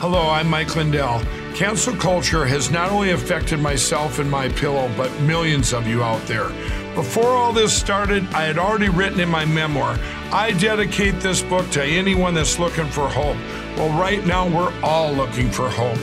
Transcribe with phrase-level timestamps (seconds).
[0.00, 1.20] Hello, I'm Mike Lindell.
[1.56, 6.24] Cancel culture has not only affected myself and my pillow, but millions of you out
[6.28, 6.50] there.
[6.94, 9.98] Before all this started, I had already written in my memoir,
[10.30, 13.38] I dedicate this book to anyone that's looking for hope.
[13.76, 15.98] Well, right now, we're all looking for hope.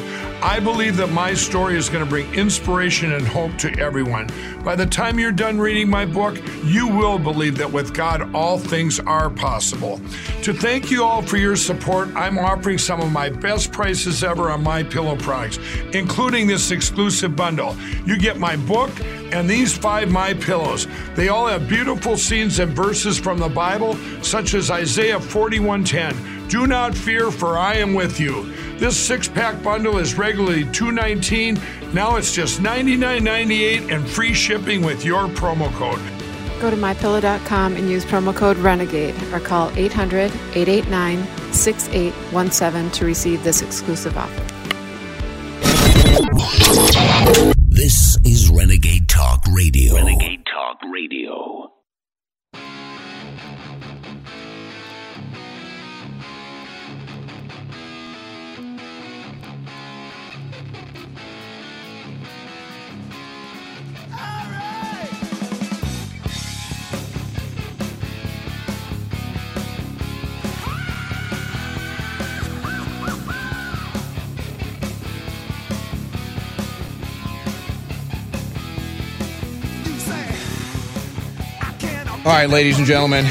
[0.46, 4.30] I believe that my story is going to bring inspiration and hope to everyone.
[4.64, 8.60] By the time you're done reading my book, you will believe that with God, all
[8.60, 10.00] things are possible.
[10.44, 14.52] To thank you all for your support, I'm offering some of my best prices ever
[14.52, 15.58] on my pillow products,
[15.94, 17.76] including this exclusive bundle.
[18.06, 18.92] You get my book
[19.34, 20.86] and these five my pillows.
[21.16, 26.48] They all have beautiful scenes and verses from the Bible, such as Isaiah 41:10.
[26.50, 28.54] Do not fear, for I am with you.
[28.78, 31.60] This six pack bundle is regularly 219.
[31.94, 36.00] Now it's just $99.98 and free shipping with your promo code.
[36.60, 43.44] Go to mypillow.com and use promo code RENEGADE or call 800 889 6817 to receive
[43.44, 44.42] this exclusive offer.
[47.58, 49.96] This is Renegade Talk Radio.
[49.96, 51.75] Renegade Talk Radio.
[82.26, 83.24] All right, ladies and gentlemen.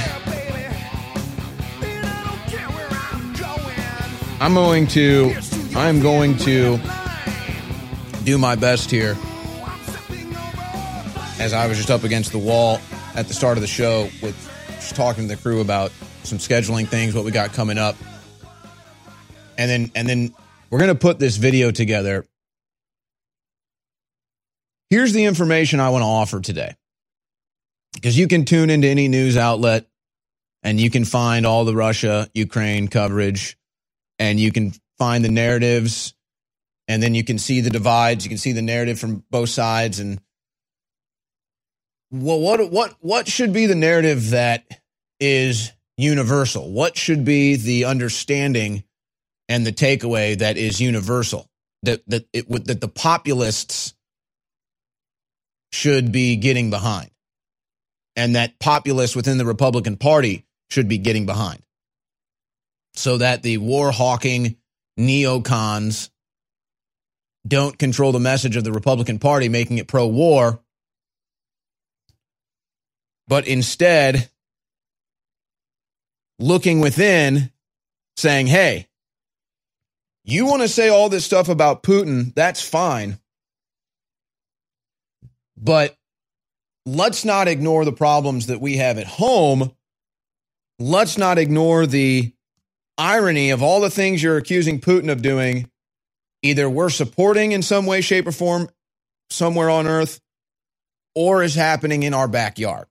[4.41, 5.35] I'm going to
[5.75, 6.79] I'm going to
[8.23, 9.17] do my best here.
[11.41, 12.79] As I was just up against the wall
[13.17, 14.37] at the start of the show with
[14.75, 15.91] just talking to the crew about
[16.23, 17.97] some scheduling things, what we got coming up.
[19.59, 20.33] And then and then
[20.71, 22.25] we're going to put this video together.
[24.89, 26.77] Here's the information I want to offer today
[27.95, 29.87] because you can tune into any news outlet
[30.63, 33.57] and you can find all the Russia Ukraine coverage
[34.19, 36.15] and you can find the narratives
[36.89, 38.25] and then you can see the divides.
[38.25, 40.21] You can see the narrative from both sides and
[42.11, 44.65] well what what what should be the narrative that
[45.21, 46.71] is universal?
[46.71, 48.85] What should be the understanding
[49.49, 51.49] and the takeaway that is universal?
[51.83, 53.95] That that it that the populists
[55.73, 57.11] should be getting behind
[58.17, 61.61] and that populists within the Republican Party should be getting behind.
[62.95, 64.57] So that the war hawking
[64.99, 66.11] neocons
[67.47, 70.61] don't control the message of the Republican Party, making it pro war,
[73.27, 74.31] but instead
[76.39, 77.51] looking within,
[78.17, 78.89] saying, hey,
[80.25, 83.19] you want to say all this stuff about Putin, that's fine.
[85.57, 85.97] But
[86.87, 89.73] let's not ignore the problems that we have at home.
[90.79, 92.33] Let's not ignore the
[92.99, 95.71] irony of all the things you're accusing Putin of doing.
[96.43, 98.69] Either we're supporting in some way, shape, or form
[99.31, 100.21] somewhere on earth,
[101.15, 102.87] or is happening in our backyard.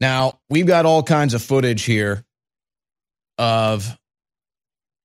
[0.00, 2.24] Now, we've got all kinds of footage here
[3.36, 3.98] of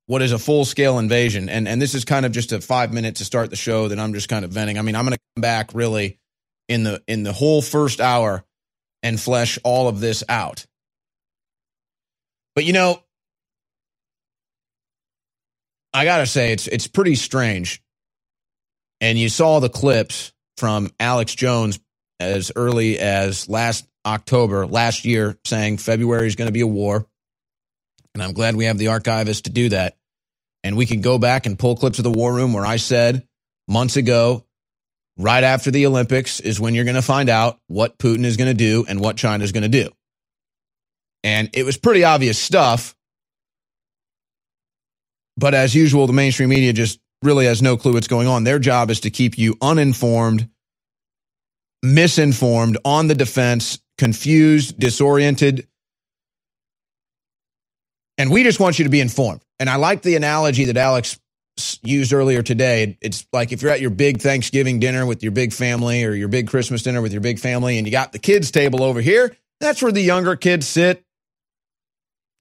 [0.07, 1.49] what is a full scale invasion.
[1.49, 3.99] And and this is kind of just a five minute to start the show that
[3.99, 4.77] I'm just kind of venting.
[4.77, 6.19] I mean, I'm to come back really
[6.67, 8.43] in the in the whole first hour
[9.03, 10.65] and flesh all of this out.
[12.55, 13.01] But you know,
[15.93, 17.81] I got to say it's it's pretty strange.
[19.01, 21.79] And you saw the clips from Alex Jones
[22.19, 27.07] as early as last October last year saying February is going to be a war.
[28.15, 29.97] And I'm glad we have the archivist to do that.
[30.63, 33.27] And we can go back and pull clips of the war room where I said
[33.67, 34.45] months ago,
[35.17, 38.49] right after the Olympics is when you're going to find out what Putin is going
[38.49, 39.91] to do and what China is going to do.
[41.23, 42.95] And it was pretty obvious stuff.
[45.37, 48.45] But as usual, the mainstream media just really has no clue what's going on.
[48.45, 50.47] Their job is to keep you uninformed,
[51.83, 55.67] misinformed, on the defense, confused, disoriented,
[58.17, 59.41] and we just want you to be informed.
[59.59, 61.19] And I like the analogy that Alex
[61.83, 62.97] used earlier today.
[63.01, 66.27] It's like if you're at your big Thanksgiving dinner with your big family or your
[66.27, 69.35] big Christmas dinner with your big family and you got the kids' table over here,
[69.61, 71.03] that's where the younger kids sit.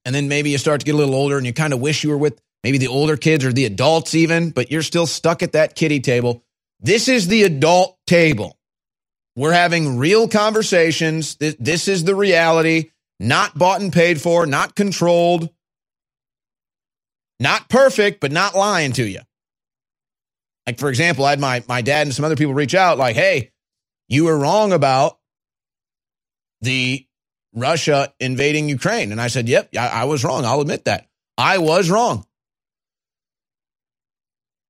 [0.04, 2.02] And then maybe you start to get a little older and you kind of wish
[2.02, 5.42] you were with maybe the older kids or the adults even, but you're still stuck
[5.42, 6.42] at that kiddie table.
[6.80, 8.58] This is the adult table.
[9.36, 11.36] We're having real conversations.
[11.36, 15.50] This is the reality, not bought and paid for, not controlled
[17.40, 19.20] Not perfect, but not lying to you.
[20.66, 23.16] Like, for example, I had my, my dad and some other people reach out, like,
[23.16, 23.52] hey,
[24.08, 25.18] you were wrong about
[26.60, 27.06] the
[27.54, 29.12] Russia invading Ukraine.
[29.12, 30.44] And I said, yep, I, I was wrong.
[30.44, 31.06] I'll admit that.
[31.36, 32.24] I was wrong.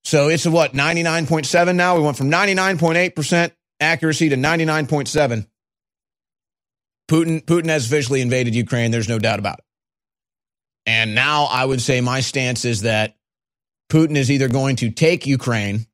[0.05, 1.97] So it's what, 99.7 now?
[1.97, 5.47] We went from 99.8% accuracy to 99.7.
[7.09, 8.91] Putin, Putin has officially invaded Ukraine.
[8.91, 9.64] There's no doubt about it.
[10.87, 13.17] And now I would say my stance is that
[13.89, 15.87] Putin is either going to take Ukraine,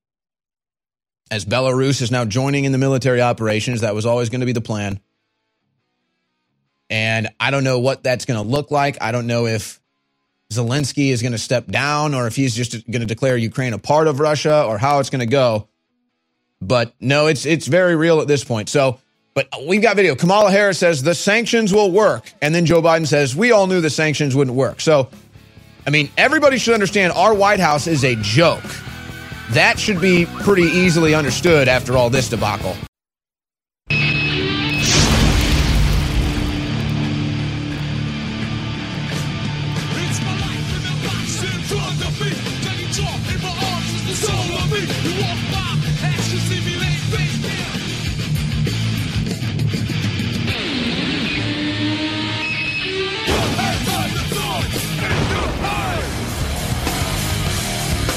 [1.31, 3.83] as Belarus is now joining in the military operations.
[3.83, 5.01] That was always going to be the plan.
[6.89, 8.99] And I don't know what that's going to look like.
[9.01, 9.81] I don't know if
[10.53, 13.79] Zelensky is going to step down or if he's just going to declare Ukraine a
[13.79, 15.69] part of Russia or how it's going to go.
[16.61, 18.69] But no, it's it's very real at this point.
[18.69, 18.99] So,
[19.35, 20.15] but we've got video.
[20.15, 23.81] Kamala Harris says the sanctions will work, and then Joe Biden says we all knew
[23.81, 24.81] the sanctions wouldn't work.
[24.81, 25.09] So,
[25.87, 28.65] I mean, everybody should understand our White House is a joke.
[29.51, 32.77] That should be pretty easily understood after all this debacle.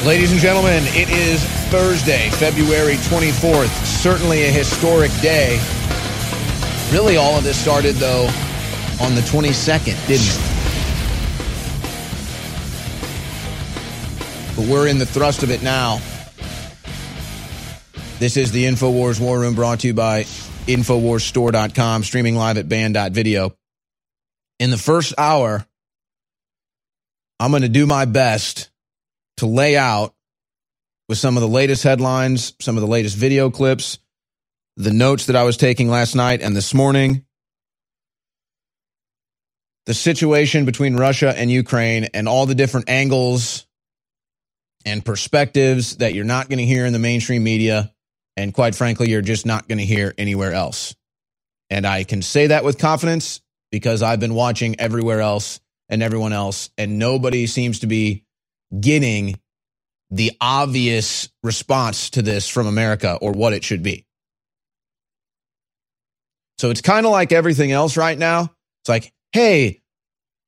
[0.06, 1.42] Ladies and gentlemen, it is
[1.72, 3.70] Thursday, February 24th.
[3.86, 5.62] Certainly a historic day.
[6.92, 8.26] Really, all of this started, though,
[9.00, 10.42] on the 22nd, didn't it?
[14.58, 16.02] But we're in the thrust of it now.
[18.20, 20.24] This is the InfoWars War Room brought to you by
[20.68, 23.56] InfoWarsStore.com, streaming live at band.video.
[24.60, 25.66] In the first hour,
[27.40, 28.70] I'm going to do my best
[29.38, 30.14] to lay out
[31.10, 34.00] with some of the latest headlines, some of the latest video clips,
[34.78, 37.26] the notes that I was taking last night and this morning,
[39.86, 43.66] the situation between Russia and Ukraine, and all the different angles
[44.86, 47.94] and perspectives that you're not going to hear in the mainstream media.
[48.36, 50.96] And quite frankly, you're just not going to hear anywhere else.
[51.70, 53.42] And I can say that with confidence
[53.72, 55.60] because I've been watching everywhere else
[55.90, 58.24] and everyone else, and nobody seems to be
[58.80, 59.40] getting
[60.10, 64.06] the obvious response to this from America or what it should be.
[66.60, 68.54] So it's kind of like everything else right now.
[68.82, 69.82] It's like, hey,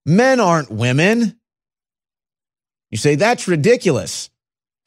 [0.06, 1.40] men aren't women.
[2.92, 4.30] You say, that's ridiculous.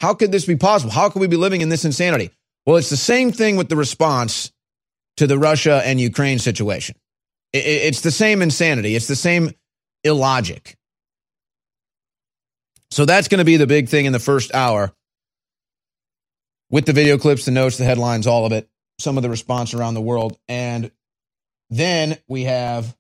[0.00, 0.92] How could this be possible?
[0.92, 2.30] How could we be living in this insanity?
[2.64, 4.52] Well, it's the same thing with the response
[5.16, 6.94] to the Russia and Ukraine situation.
[7.52, 9.50] It's the same insanity, it's the same
[10.04, 10.77] illogic.
[12.90, 14.92] So that's going to be the big thing in the first hour
[16.70, 18.68] with the video clips, the notes, the headlines, all of it,
[18.98, 20.38] some of the response around the world.
[20.48, 20.90] And
[21.70, 22.96] then we have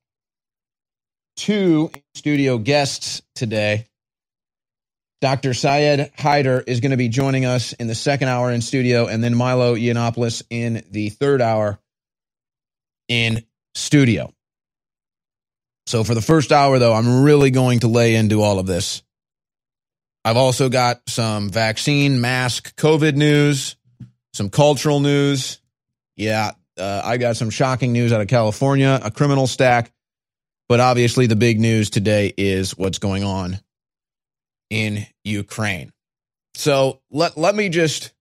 [1.36, 3.86] two studio guests today.
[5.20, 5.52] Dr.
[5.52, 9.22] Syed Haider is going to be joining us in the second hour in studio, and
[9.22, 11.78] then Milo Yiannopoulos in the third hour
[13.08, 13.44] in
[13.74, 14.32] studio.
[15.86, 19.02] So for the first hour, though, I'm really going to lay into all of this.
[20.28, 23.76] I've also got some vaccine, mask, COVID news,
[24.34, 25.58] some cultural news.
[26.16, 29.90] Yeah, uh, I got some shocking news out of California, a criminal stack.
[30.68, 33.58] But obviously, the big news today is what's going on
[34.68, 35.94] in Ukraine.
[36.56, 38.12] So let, let me just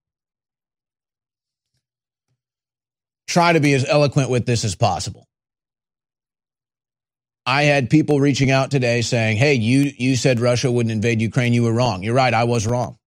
[3.27, 5.26] try to be as eloquent with this as possible.
[7.47, 11.53] I had people reaching out today saying, "Hey, you you said Russia wouldn't invade Ukraine.
[11.53, 12.03] You were wrong.
[12.03, 12.33] You're right.
[12.33, 12.99] I was wrong.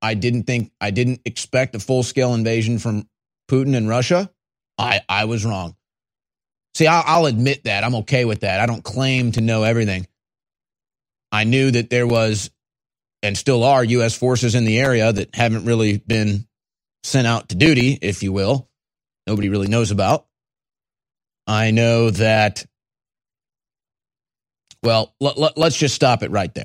[0.00, 3.08] I didn't think I didn't expect a full scale invasion from
[3.50, 4.30] Putin and Russia.
[4.78, 5.74] I I was wrong.
[6.76, 7.82] See, I'll, I'll admit that.
[7.82, 8.60] I'm okay with that.
[8.60, 10.06] I don't claim to know everything.
[11.32, 12.52] I knew that there was
[13.24, 14.16] and still are U.S.
[14.16, 16.46] forces in the area that haven't really been
[17.02, 18.68] sent out to duty, if you will.
[19.26, 20.26] Nobody really knows about.
[21.48, 22.64] I know that
[24.82, 26.64] well, let, let, let's just stop it right there.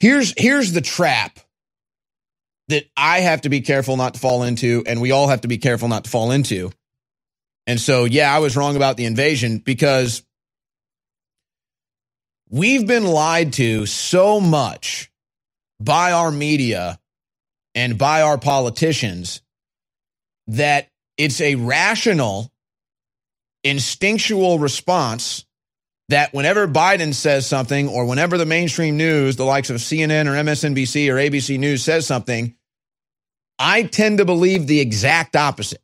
[0.00, 1.38] Here's here's the trap
[2.68, 5.48] that I have to be careful not to fall into, and we all have to
[5.48, 6.70] be careful not to fall into.
[7.66, 10.22] And so, yeah, I was wrong about the invasion because
[12.48, 15.10] we've been lied to so much
[15.78, 16.98] by our media
[17.74, 19.42] and by our politicians
[20.46, 22.50] that it's a rational
[23.64, 25.44] instinctual response
[26.08, 30.32] that whenever Biden says something or whenever the mainstream news, the likes of CNN or
[30.32, 32.56] MSNBC or ABC News says something,
[33.58, 35.82] I tend to believe the exact opposite.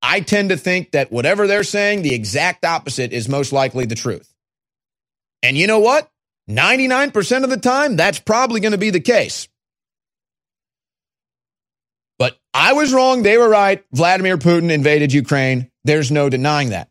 [0.00, 3.94] I tend to think that whatever they're saying, the exact opposite is most likely the
[3.94, 4.32] truth.
[5.42, 6.10] And you know what?
[6.48, 9.48] 99% of the time, that's probably going to be the case.
[12.18, 13.22] But I was wrong.
[13.22, 13.84] They were right.
[13.92, 15.70] Vladimir Putin invaded Ukraine.
[15.86, 16.88] There's no denying that.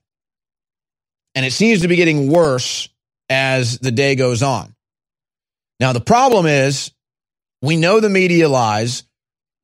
[1.36, 2.88] And it seems to be getting worse
[3.30, 4.74] as the day goes on.
[5.82, 6.92] Now, the problem is
[7.62, 9.04] we know the media lies.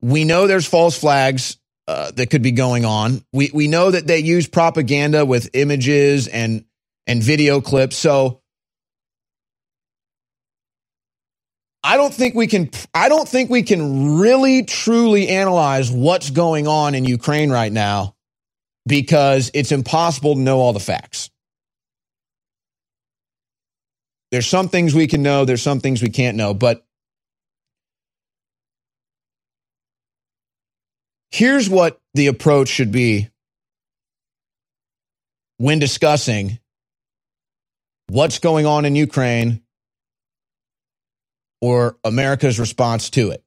[0.02, 1.56] We know there's false flags
[1.88, 3.24] uh, that could be going on.
[3.32, 6.66] We, we know that they use propaganda with images and,
[7.06, 7.96] and video clips.
[7.96, 8.42] So
[11.82, 16.66] I don't think we can, I don't think we can really truly analyze what's going
[16.68, 18.14] on in Ukraine right now
[18.86, 21.30] because it's impossible to know all the facts.
[24.30, 26.84] There's some things we can know, there's some things we can't know, but
[31.30, 33.28] here's what the approach should be
[35.58, 36.58] when discussing
[38.08, 39.62] what's going on in Ukraine
[41.60, 43.44] or America's response to it.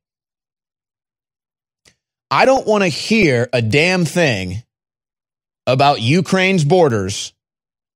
[2.30, 4.63] I don't want to hear a damn thing
[5.67, 7.34] about Ukraine's borders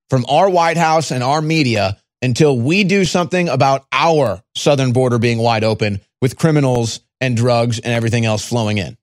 [0.10, 5.20] from our White House and our media until we do something about our southern border
[5.20, 8.98] being wide open with criminals and drugs and everything else flowing in.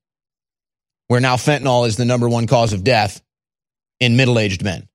[1.07, 3.21] Where now fentanyl is the number one cause of death
[3.99, 4.87] in middle aged men.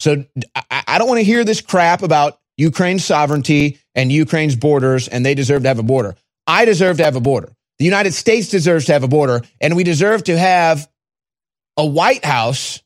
[0.00, 0.24] So
[0.70, 5.34] I don't want to hear this crap about Ukraine's sovereignty and Ukraine's borders, and they
[5.34, 6.16] deserve to have a border.
[6.46, 7.52] I deserve to have a border.
[7.78, 10.88] The United States deserves to have a border, and we deserve to have
[11.76, 12.82] a White House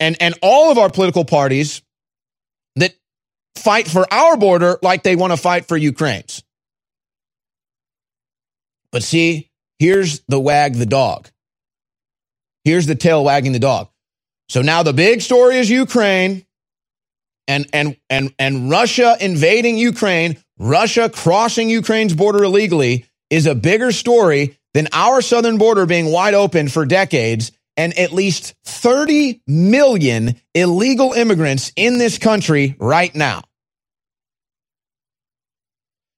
[0.00, 1.82] and, and all of our political parties
[2.76, 2.94] that
[3.56, 6.42] fight for our border like they want to fight for Ukraine's.
[8.90, 11.28] But see, here's the wag the dog.
[12.64, 13.88] Here's the tail wagging the dog.
[14.48, 16.44] So now the big story is Ukraine
[17.46, 23.92] and and and and Russia invading Ukraine, Russia crossing Ukraine's border illegally is a bigger
[23.92, 30.38] story than our southern border being wide open for decades and at least 30 million
[30.54, 33.40] illegal immigrants in this country right now.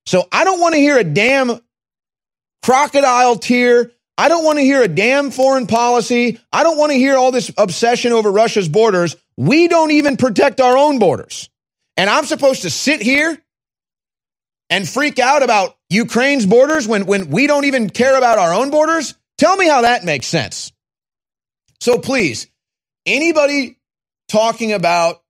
[0.05, 1.61] So I don't want to hear a damn
[2.65, 3.93] crocodile tear.
[4.19, 6.41] I don't want to hear a damn foreign policy.
[6.53, 9.15] I don't want to hear all this obsession over Russia's borders.
[9.37, 11.49] We don't even protect our own borders.
[11.97, 13.41] And I'm supposed to sit here
[14.69, 18.71] and freak out about Ukraine's borders when, when we don't even care about our own
[18.71, 19.15] borders?
[19.39, 20.73] Tell me how that makes sense.
[21.83, 22.47] So please,
[23.07, 23.77] anybody
[24.29, 25.21] talking about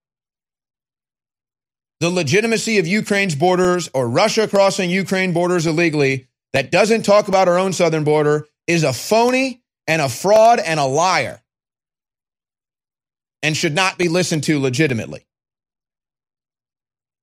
[2.00, 7.48] the legitimacy of Ukraine's borders or Russia crossing Ukraine borders illegally that doesn't talk about
[7.48, 11.40] our own southern border is a phony and a fraud and a liar
[13.42, 15.24] and should not be listened to legitimately.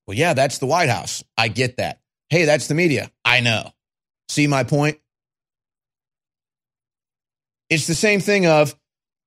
[0.08, 1.24] Well, yeah, that's the White House.
[1.38, 2.02] I get that.
[2.32, 3.12] Hey, that's the media.
[3.24, 3.74] I know.
[4.28, 4.98] See my point?
[7.70, 8.76] It's the same thing of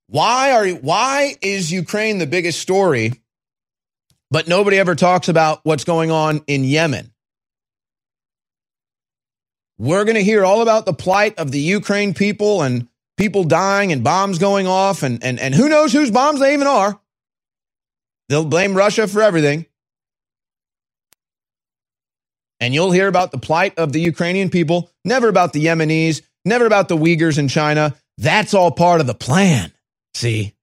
[0.08, 3.22] why are why is Ukraine the biggest story
[4.32, 7.12] but nobody ever talks about what's going on in Yemen.
[9.76, 13.92] We're going to hear all about the plight of the Ukraine people and people dying
[13.92, 16.98] and bombs going off, and, and, and who knows whose bombs they even are.
[18.30, 19.66] They'll blame Russia for everything.
[22.58, 26.64] And you'll hear about the plight of the Ukrainian people, never about the Yemenis, never
[26.64, 27.94] about the Uyghurs in China.
[28.16, 29.72] That's all part of the plan.
[30.14, 30.54] See?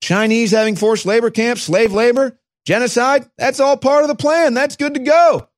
[0.00, 4.52] Chinese having forced labor camps, slave labor, Genocide, that's all part of the plan.
[4.52, 5.48] That's good to go.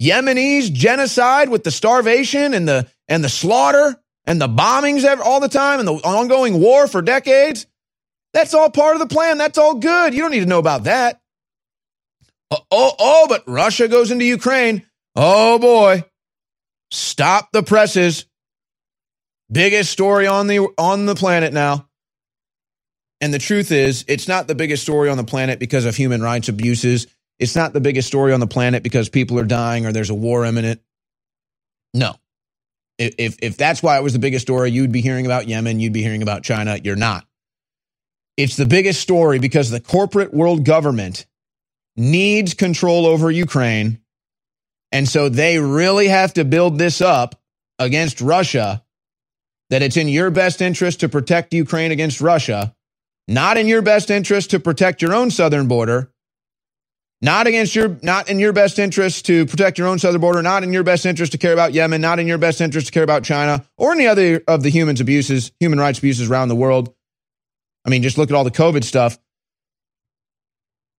[0.00, 5.50] Yemenis genocide with the starvation and the and the slaughter and the bombings all the
[5.50, 7.66] time and the ongoing war for decades.
[8.32, 9.36] That's all part of the plan.
[9.36, 10.14] That's all good.
[10.14, 11.20] You don't need to know about that.
[12.50, 14.86] Oh, oh, oh, but Russia goes into Ukraine.
[15.14, 16.04] Oh boy.
[16.90, 18.24] Stop the presses.
[19.52, 21.89] Biggest story on the on the planet now.
[23.20, 26.22] And the truth is, it's not the biggest story on the planet because of human
[26.22, 27.06] rights abuses.
[27.38, 30.14] It's not the biggest story on the planet because people are dying or there's a
[30.14, 30.80] war imminent.
[31.92, 32.14] No.
[32.98, 35.92] If, if that's why it was the biggest story, you'd be hearing about Yemen, you'd
[35.92, 36.78] be hearing about China.
[36.82, 37.26] You're not.
[38.36, 41.26] It's the biggest story because the corporate world government
[41.96, 44.00] needs control over Ukraine.
[44.92, 47.40] And so they really have to build this up
[47.78, 48.82] against Russia
[49.70, 52.74] that it's in your best interest to protect Ukraine against Russia
[53.30, 56.12] not in your best interest to protect your own southern border,
[57.22, 60.62] Not against your, not in your best interest to protect your own southern border, not
[60.62, 63.02] in your best interest to care about Yemen, not in your best interest to care
[63.02, 66.94] about China or any other of the humans abuses, human rights abuses around the world.
[67.84, 69.18] I mean, just look at all the COVID stuff.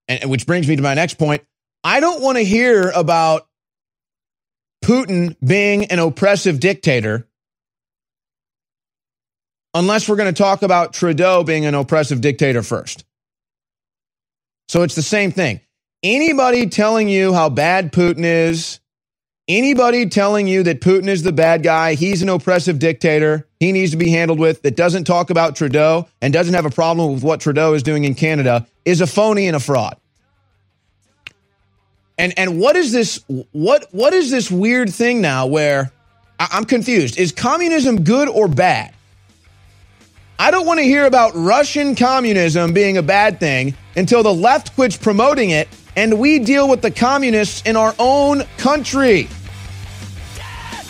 [0.07, 1.43] And which brings me to my next point.
[1.83, 3.47] I don't want to hear about
[4.83, 7.27] Putin being an oppressive dictator
[9.73, 13.05] unless we're going to talk about Trudeau being an oppressive dictator first.
[14.67, 15.59] So it's the same thing.
[16.03, 18.79] Anybody telling you how bad Putin is,
[19.47, 23.91] anybody telling you that Putin is the bad guy, he's an oppressive dictator, he needs
[23.91, 27.23] to be handled with, that doesn't talk about Trudeau and doesn't have a problem with
[27.23, 29.97] what Trudeau is doing in Canada is a phony and a fraud.
[32.17, 35.91] And and what is this what what is this weird thing now where
[36.39, 37.17] I'm confused.
[37.17, 38.93] Is communism good or bad?
[40.41, 44.73] I don't want to hear about Russian communism being a bad thing until the left
[44.73, 49.29] quits promoting it and we deal with the communists in our own country.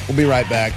[0.08, 0.72] We'll be right back.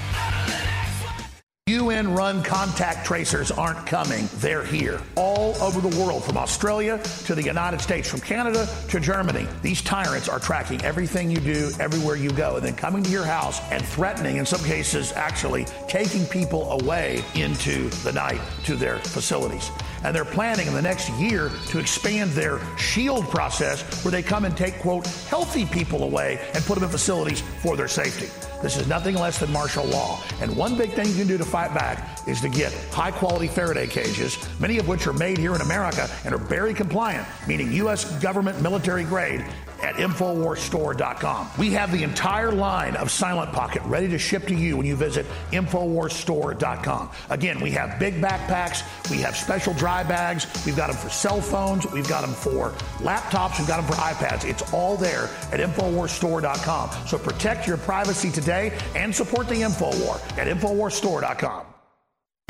[1.66, 5.00] UN run contact tracers aren't coming, they're here.
[5.16, 9.46] All over the world, from Australia to the United States, from Canada to Germany.
[9.62, 13.24] These tyrants are tracking everything you do, everywhere you go, and then coming to your
[13.24, 18.98] house and threatening, in some cases, actually taking people away into the night to their
[18.98, 19.70] facilities
[20.04, 24.44] and they're planning in the next year to expand their shield process where they come
[24.44, 28.28] and take, quote, healthy people away and put them in facilities for their safety.
[28.64, 30.22] This is nothing less than martial law.
[30.40, 33.46] And one big thing you can do to fight back is to get high quality
[33.46, 37.70] Faraday cages, many of which are made here in America and are very compliant, meaning
[37.72, 38.10] U.S.
[38.22, 39.44] government military grade,
[39.82, 41.48] at InfoWarsStore.com.
[41.58, 44.96] We have the entire line of Silent Pocket ready to ship to you when you
[44.96, 47.10] visit InfoWarsStore.com.
[47.30, 51.40] Again, we have big backpacks, we have special dry bags, we've got them for cell
[51.40, 54.48] phones, we've got them for laptops, we've got them for iPads.
[54.48, 56.90] It's all there at InfoWarsStore.com.
[57.06, 61.66] So protect your privacy today and support the InfoWar at InfoWarsStore.com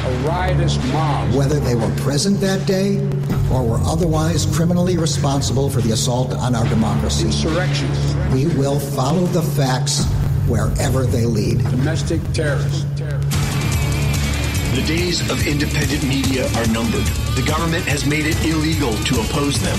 [0.04, 1.34] a riotous mob.
[1.34, 2.98] Whether they were present that day
[3.52, 7.26] or were otherwise criminally responsible for the assault on our democracy.
[7.26, 8.14] Insurrections.
[8.32, 10.04] We will follow the facts
[10.48, 11.58] wherever they lead.
[11.70, 12.84] Domestic terrorists.
[14.74, 17.06] The days of independent media are numbered.
[17.36, 19.78] The government has made it illegal to oppose them.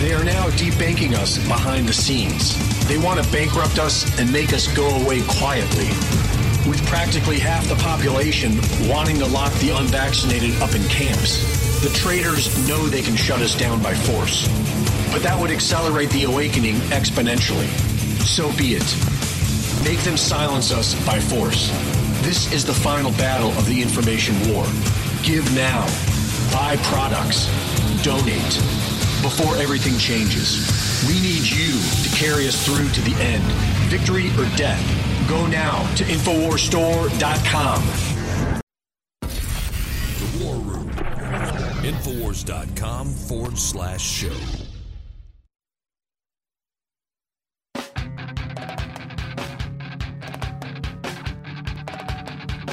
[0.00, 2.56] They are now debanking us behind the scenes.
[2.88, 5.88] They want to bankrupt us and make us go away quietly
[6.68, 11.65] with practically half the population wanting to lock the unvaccinated up in camps.
[11.82, 14.48] The traitors know they can shut us down by force.
[15.12, 17.68] But that would accelerate the awakening exponentially.
[18.24, 18.96] So be it.
[19.84, 21.70] Make them silence us by force.
[22.22, 24.64] This is the final battle of the information war.
[25.22, 25.86] Give now.
[26.52, 27.46] Buy products.
[28.02, 28.58] Donate.
[29.22, 30.66] Before everything changes.
[31.06, 33.44] We need you to carry us through to the end.
[33.90, 34.82] Victory or death.
[35.28, 38.15] Go now to InfoWarsStore.com.
[42.06, 44.32] Infowars.com forward slash show.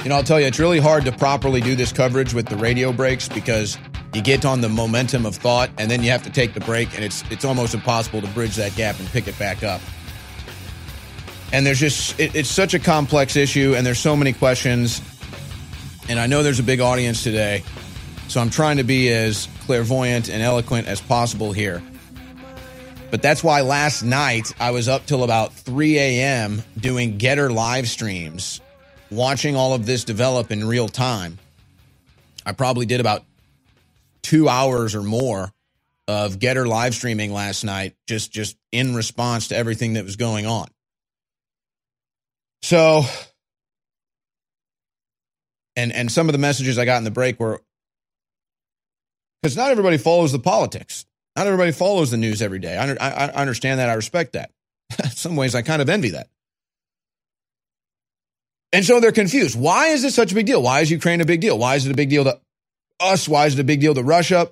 [0.04, 2.56] You know, I'll tell you, it's really hard to properly do this coverage with the
[2.56, 3.76] radio breaks because
[4.12, 6.94] you get on the momentum of thought and then you have to take the break
[6.94, 9.80] and it's it's almost impossible to bridge that gap and pick it back up.
[11.52, 15.00] And there's just it, it's such a complex issue and there's so many questions.
[16.08, 17.64] And i know there's a big audience today
[18.28, 21.82] so i'm trying to be as clairvoyant and eloquent as possible here.
[23.10, 27.88] But that's why last night i was up till about 3 a.m doing Gettr live
[27.88, 28.60] streams
[29.10, 31.38] watching all of this develop in real time.
[32.44, 33.24] I probably did about
[34.22, 35.52] two hours or more
[36.06, 40.46] of Gettr live streaming last night just just in response to everything that was going
[40.46, 40.66] on.
[42.62, 43.04] So,
[45.76, 47.62] and and some of the messages I got in the break were
[49.44, 51.04] because not everybody follows the politics.
[51.36, 52.78] Not everybody follows the news every day.
[52.78, 53.90] I, I, I understand that.
[53.90, 54.50] I respect that.
[55.04, 56.28] in some ways, I kind of envy that.
[58.72, 59.60] And so they're confused.
[59.60, 60.62] Why is this such a big deal?
[60.62, 61.58] Why is Ukraine a big deal?
[61.58, 62.40] Why is it a big deal to
[62.98, 63.28] us?
[63.28, 64.50] Why is it a big deal to Russia?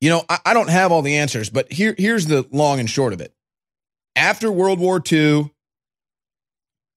[0.00, 2.90] You know, I, I don't have all the answers, but here, here's the long and
[2.90, 3.32] short of it.
[4.16, 5.48] After World War II,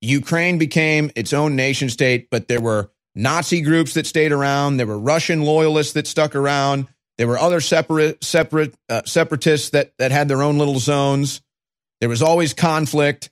[0.02, 4.78] Ukraine became its own nation state, but there were Nazi groups that stayed around.
[4.78, 6.88] There were Russian loyalists that stuck around.
[7.18, 11.42] There were other separate, separate, uh, separatists that that had their own little zones.
[12.00, 13.30] There was always conflict,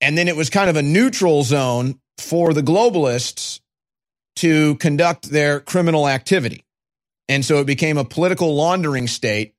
[0.00, 3.60] and then it was kind of a neutral zone for the globalists
[4.36, 6.64] to conduct their criminal activity,
[7.28, 9.54] and so it became a political laundering state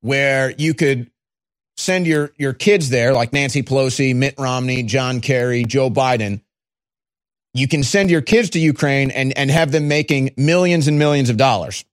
[0.00, 1.08] where you could
[1.76, 6.40] send your your kids there, like Nancy Pelosi, Mitt Romney, John Kerry, Joe Biden.
[7.54, 11.30] You can send your kids to Ukraine and, and have them making millions and millions
[11.30, 11.84] of dollars.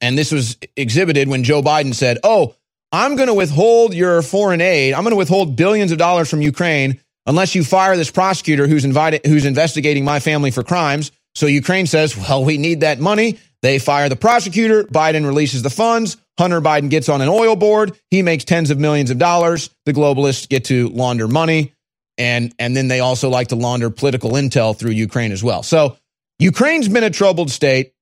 [0.00, 2.54] And this was exhibited when Joe Biden said, Oh,
[2.92, 4.94] I'm going to withhold your foreign aid.
[4.94, 8.84] I'm going to withhold billions of dollars from Ukraine unless you fire this prosecutor who's
[8.84, 11.12] invited, who's investigating my family for crimes.
[11.34, 13.38] So Ukraine says, well, we need that money.
[13.62, 14.84] They fire the prosecutor.
[14.84, 16.16] Biden releases the funds.
[16.38, 17.96] Hunter Biden gets on an oil board.
[18.10, 19.70] He makes tens of millions of dollars.
[19.84, 21.74] The globalists get to launder money.
[22.20, 25.62] And, and then they also like to launder political intel through Ukraine as well.
[25.62, 25.96] So
[26.38, 27.94] Ukraine's been a troubled state.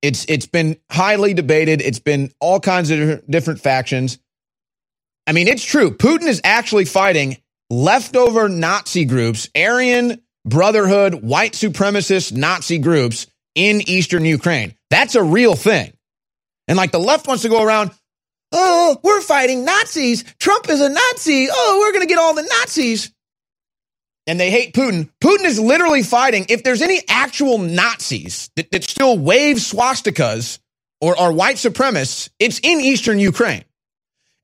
[0.00, 1.82] It's, it's been highly debated.
[1.82, 4.20] It's been all kinds of different factions.
[5.26, 5.90] I mean, it's true.
[5.90, 7.36] Putin is actually fighting
[7.68, 13.26] leftover Nazi groups, Aryan Brotherhood, white supremacist Nazi groups
[13.56, 14.76] in eastern Ukraine.
[14.88, 15.92] That's a real thing.
[16.68, 17.90] And like the left wants to go around,
[18.52, 20.24] oh, we're fighting Nazis.
[20.38, 21.48] Trump is a Nazi.
[21.50, 23.12] Oh, we're going to get all the Nazis.
[24.26, 25.10] And they hate Putin.
[25.20, 26.46] Putin is literally fighting.
[26.48, 30.60] If there's any actual Nazis that, that still wave swastikas
[31.00, 33.64] or are white supremacists, it's in eastern Ukraine.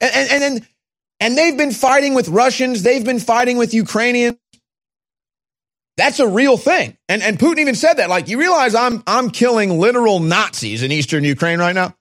[0.00, 0.68] And, and, and
[1.20, 2.82] and they've been fighting with Russians.
[2.82, 4.36] They've been fighting with Ukrainians.
[5.96, 6.96] That's a real thing.
[7.08, 8.08] And and Putin even said that.
[8.08, 11.94] Like, you realize I'm I'm killing literal Nazis in eastern Ukraine right now?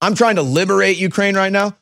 [0.00, 1.76] I'm trying to liberate Ukraine right now.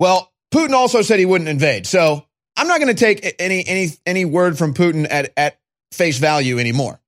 [0.00, 1.86] Well, Putin also said he wouldn't invade.
[1.86, 5.58] So I'm not going to take any any any word from Putin at, at
[5.92, 7.00] face value anymore.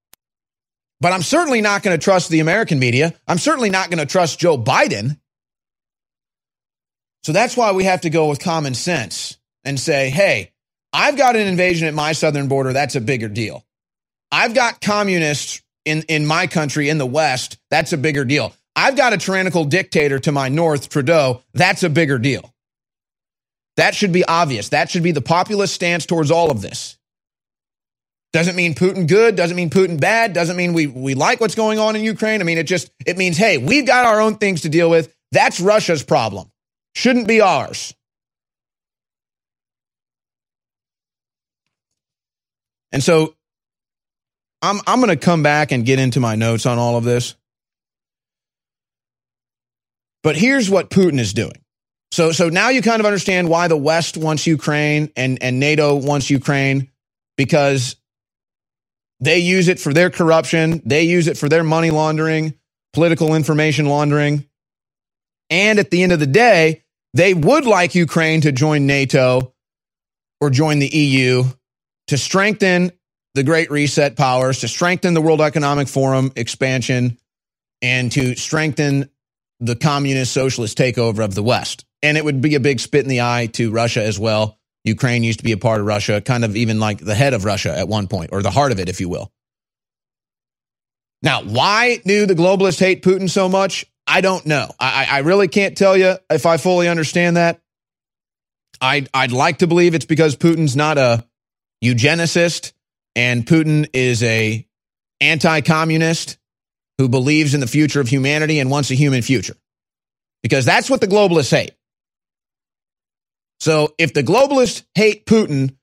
[1.01, 3.13] But I'm certainly not going to trust the American media.
[3.27, 5.19] I'm certainly not going to trust Joe Biden.
[7.25, 10.53] So that's why we have to go with common sense and say, hey,
[10.93, 12.73] I've got an invasion at my southern border.
[12.73, 13.65] That's a bigger deal.
[14.31, 17.59] I've got communists in, in my country in the West.
[17.71, 18.55] That's a bigger deal.
[18.75, 21.43] I've got a tyrannical dictator to my north, Trudeau.
[21.53, 22.52] That's a bigger deal.
[23.77, 24.71] That should be obvious.
[24.71, 26.99] That should be the populist stance towards all of this.
[28.33, 31.79] Doesn't mean Putin good, doesn't mean Putin bad, doesn't mean we, we like what's going
[31.79, 32.41] on in Ukraine.
[32.41, 35.15] I mean, it just, it means, hey, we've got our own things to deal with.
[35.33, 36.51] That's Russia's problem.
[36.95, 37.95] Shouldn't be ours.
[42.93, 43.35] And so
[44.61, 47.35] I'm I'm going to come back and get into my notes on all of this.
[50.23, 51.62] But here's what Putin is doing.
[52.13, 55.97] So so now you kind of understand why the West wants Ukraine and and NATO
[55.97, 56.91] wants Ukraine
[57.39, 57.97] because
[59.19, 62.55] they use it for their corruption, they use it for their money laundering,
[62.93, 64.47] political information laundering.
[65.49, 66.83] And at the end of the day,
[67.15, 69.55] they would like Ukraine to join NATO
[70.39, 71.45] or join the EU
[72.09, 72.93] to strengthen
[73.35, 77.17] the Great Reset powers, to strengthen the World Economic Forum expansion,
[77.81, 79.09] and to strengthen
[79.61, 81.87] the communist socialist takeover of the West.
[82.03, 84.59] And it would be a big spit in the eye to Russia as well.
[84.85, 87.45] Ukraine used to be a part of Russia, kind of even like the head of
[87.45, 89.31] Russia at one point, or the heart of it, if you will.
[91.23, 93.87] Now, why do the globalists hate Putin so much?
[94.07, 94.69] I don't know.
[94.81, 97.61] I, I really can't tell you if I fully understand that.
[98.81, 101.25] I'd, I'd like to believe it's because Putin's not a
[101.85, 102.73] eugenicist
[103.15, 104.67] and Putin is a
[105.21, 106.39] anti-communist
[106.99, 109.57] who believes in the future of humanity and wants a human future.
[110.43, 111.75] Because that's what the globalists hate.
[113.63, 115.77] So if the globalists hate Putin,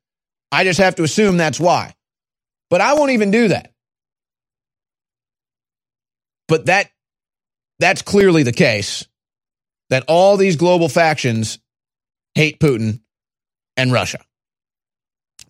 [0.52, 1.96] I just have to assume that's why.
[2.70, 3.72] But I won't even do that.
[6.50, 6.92] But that
[7.80, 9.08] that's clearly the case
[9.92, 11.58] that all these global factions
[12.36, 13.00] hate Putin
[13.78, 14.20] and Russia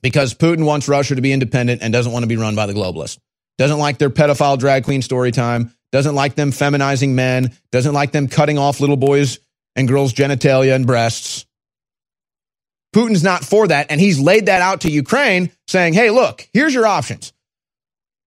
[0.04, 2.74] because Putin wants Russia to be independent and doesn't want to be run by the
[2.74, 3.18] globalists.
[3.58, 5.74] Doesn't like their pedophile drag queen story time.
[5.92, 7.58] Doesn't like them feminizing men.
[7.72, 9.40] Doesn't like them cutting off little boys
[9.76, 11.48] and girls' genitalia and breasts.
[12.96, 13.88] Putin's not for that.
[13.92, 17.34] And he's laid that out to Ukraine saying, hey, look, here's your options.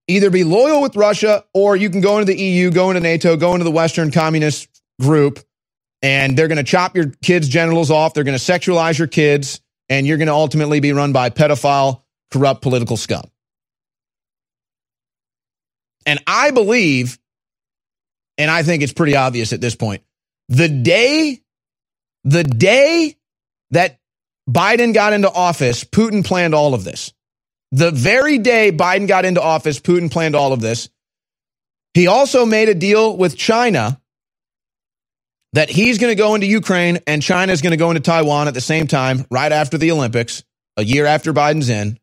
[0.07, 3.37] Either be loyal with Russia or you can go into the EU, go into NATO,
[3.37, 4.67] go into the Western communist
[5.01, 5.39] group,
[6.01, 8.13] and they're going to chop your kids' genitals off.
[8.13, 12.01] They're going to sexualize your kids and you're going to ultimately be run by pedophile,
[12.31, 13.23] corrupt political scum.
[16.05, 17.17] And I believe,
[18.37, 20.03] and I think it's pretty obvious at this point,
[20.49, 21.41] the day,
[22.25, 23.15] the day
[23.71, 23.99] that
[24.49, 27.13] Biden got into office, Putin planned all of this.
[27.71, 30.89] The very day Biden got into office, Putin planned all of this.
[31.93, 33.99] He also made a deal with China
[35.53, 38.47] that he's going to go into Ukraine and China is going to go into Taiwan
[38.47, 40.43] at the same time, right after the Olympics,
[40.77, 41.99] a year after Biden's in.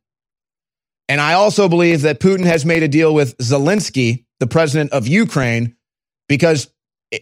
[1.09, 5.09] And I also believe that Putin has made a deal with Zelensky, the president of
[5.09, 5.77] Ukraine,
[6.29, 6.71] because,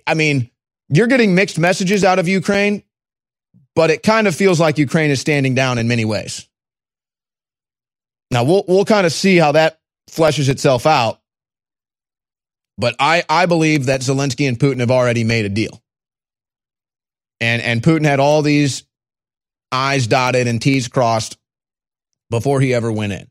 [0.06, 0.50] I mean,
[0.90, 2.82] you're getting mixed messages out of Ukraine,
[3.74, 6.48] but it kind of feels like Ukraine is standing down in many ways.
[8.30, 9.78] Now we'll we'll kind of see how that
[10.10, 11.20] fleshes itself out.
[12.76, 15.82] But I, I believe that Zelensky and Putin have already made a deal.
[17.40, 18.84] And and Putin had all these
[19.70, 21.36] I's dotted and T's crossed
[22.30, 23.28] before he ever went in.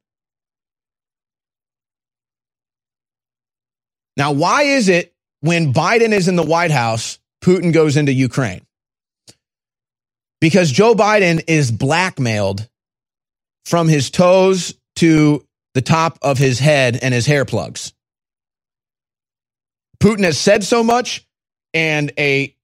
[4.17, 8.66] Now, why is it when Biden is in the White House, Putin goes into Ukraine?
[10.39, 12.67] Because Joe Biden is blackmailed
[13.65, 17.93] from his toes to the top of his head and his hair plugs.
[20.00, 21.28] Putin has said so much,
[21.73, 22.56] and a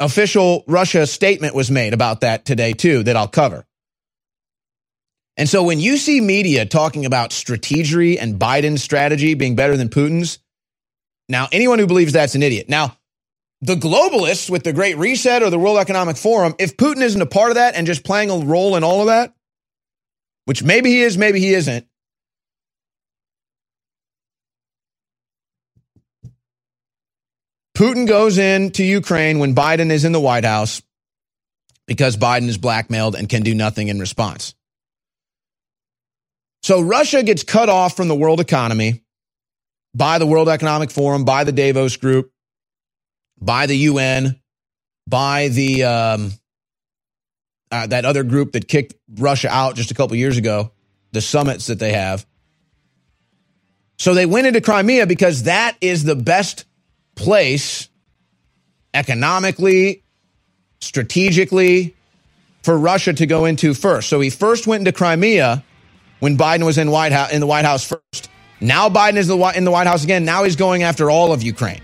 [0.00, 3.66] official Russia statement was made about that today too that I'll cover.
[5.36, 9.88] And so when you see media talking about strategy and Biden's strategy being better than
[9.88, 10.38] Putin's,
[11.28, 12.68] now anyone who believes that's an idiot.
[12.68, 12.95] Now,
[13.62, 17.26] the globalists with the Great Reset or the World Economic Forum, if Putin isn't a
[17.26, 19.34] part of that and just playing a role in all of that,
[20.44, 21.86] which maybe he is, maybe he isn't,
[27.76, 30.80] Putin goes into Ukraine when Biden is in the White House
[31.86, 34.54] because Biden is blackmailed and can do nothing in response.
[36.62, 39.02] So Russia gets cut off from the world economy
[39.94, 42.32] by the World Economic Forum, by the Davos Group,
[43.40, 44.40] by the UN,
[45.06, 46.32] by the um,
[47.70, 50.72] uh, that other group that kicked Russia out just a couple years ago,
[51.12, 52.26] the summits that they have.
[53.98, 56.64] So they went into Crimea because that is the best
[57.14, 57.88] place
[58.92, 60.02] economically,
[60.80, 61.94] strategically
[62.62, 64.08] for Russia to go into first.
[64.08, 65.64] So he first went into Crimea
[66.20, 68.28] when Biden was in White House in the White House first.
[68.60, 70.24] Now Biden is the in the White House again.
[70.24, 71.80] Now he's going after all of Ukraine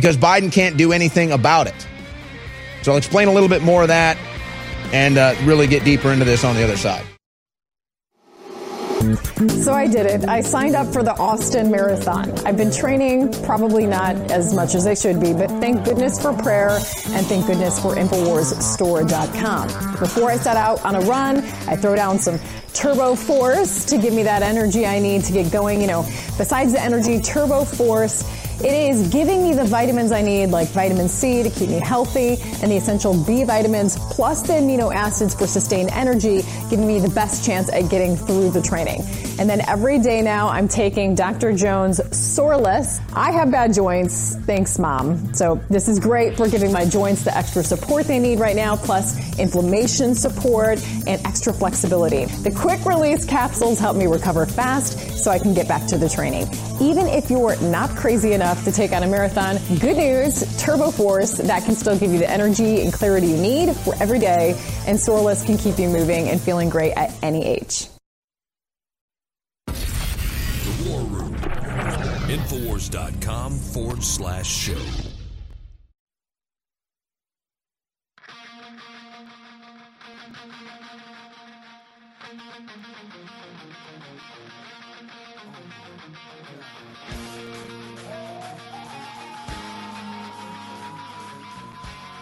[0.00, 1.86] because Biden can't do anything about it.
[2.80, 4.16] So I'll explain a little bit more of that
[4.94, 7.04] and uh, really get deeper into this on the other side.
[9.62, 10.26] So I did it.
[10.26, 12.32] I signed up for the Austin Marathon.
[12.46, 16.32] I've been training, probably not as much as I should be, but thank goodness for
[16.32, 19.98] prayer and thank goodness for InfoWarsStore.com.
[19.98, 22.38] Before I set out on a run, I throw down some
[22.72, 25.80] Turbo Force to give me that energy I need to get going.
[25.80, 26.02] You know,
[26.38, 28.24] besides the energy, Turbo Force
[28.62, 32.36] it is giving me the vitamins I need, like vitamin C to keep me healthy,
[32.60, 37.08] and the essential B vitamins, plus the amino acids for sustained energy, giving me the
[37.08, 39.00] best chance at getting through the training.
[39.38, 41.54] And then every day now, I'm taking Dr.
[41.54, 43.00] Jones Soreless.
[43.14, 44.36] I have bad joints.
[44.44, 45.32] Thanks, Mom.
[45.32, 48.76] So this is great for giving my joints the extra support they need right now,
[48.76, 52.26] plus inflammation support and extra flexibility.
[52.26, 56.10] The quick release capsules help me recover fast so I can get back to the
[56.10, 56.46] training.
[56.78, 59.56] Even if you're not crazy enough, to take on a marathon.
[59.78, 63.74] Good news, Turbo Force, that can still give you the energy and clarity you need
[63.74, 67.86] for every day, and Soreless can keep you moving and feeling great at any age.
[69.66, 71.34] The War Room.
[72.28, 75.09] Infowars.com forward slash show.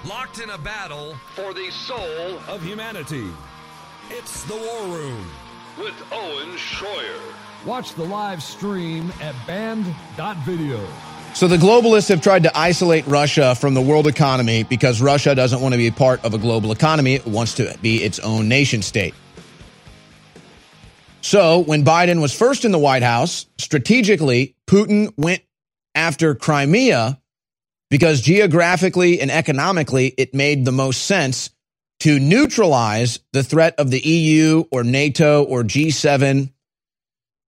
[0.09, 3.27] Locked in a battle for the soul of humanity.
[4.09, 5.27] It's the War Room
[5.79, 7.21] with Owen Shroyer.
[7.67, 10.87] Watch the live stream at band.video.
[11.35, 15.61] So the globalists have tried to isolate Russia from the world economy because Russia doesn't
[15.61, 17.17] want to be part of a global economy.
[17.17, 19.15] It wants to be its own nation state.
[21.21, 25.43] So when Biden was first in the White House, strategically, Putin went
[25.95, 27.21] after Crimea
[27.91, 31.51] because geographically and economically, it made the most sense
[32.01, 36.53] to neutralize the threat of the EU or NATO or G7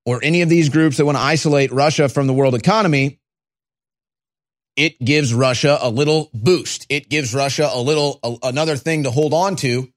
[0.05, 3.21] or any of these groups that want to isolate Russia from the world economy.
[4.77, 6.87] It gives Russia a little boost.
[6.89, 9.89] It gives Russia a little, a, another thing to hold on to.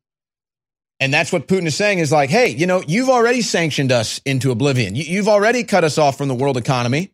[0.99, 4.19] And that's what Putin is saying is like, hey, you know, you've already sanctioned us
[4.25, 4.95] into oblivion.
[4.95, 7.11] You, you've already cut us off from the world economy.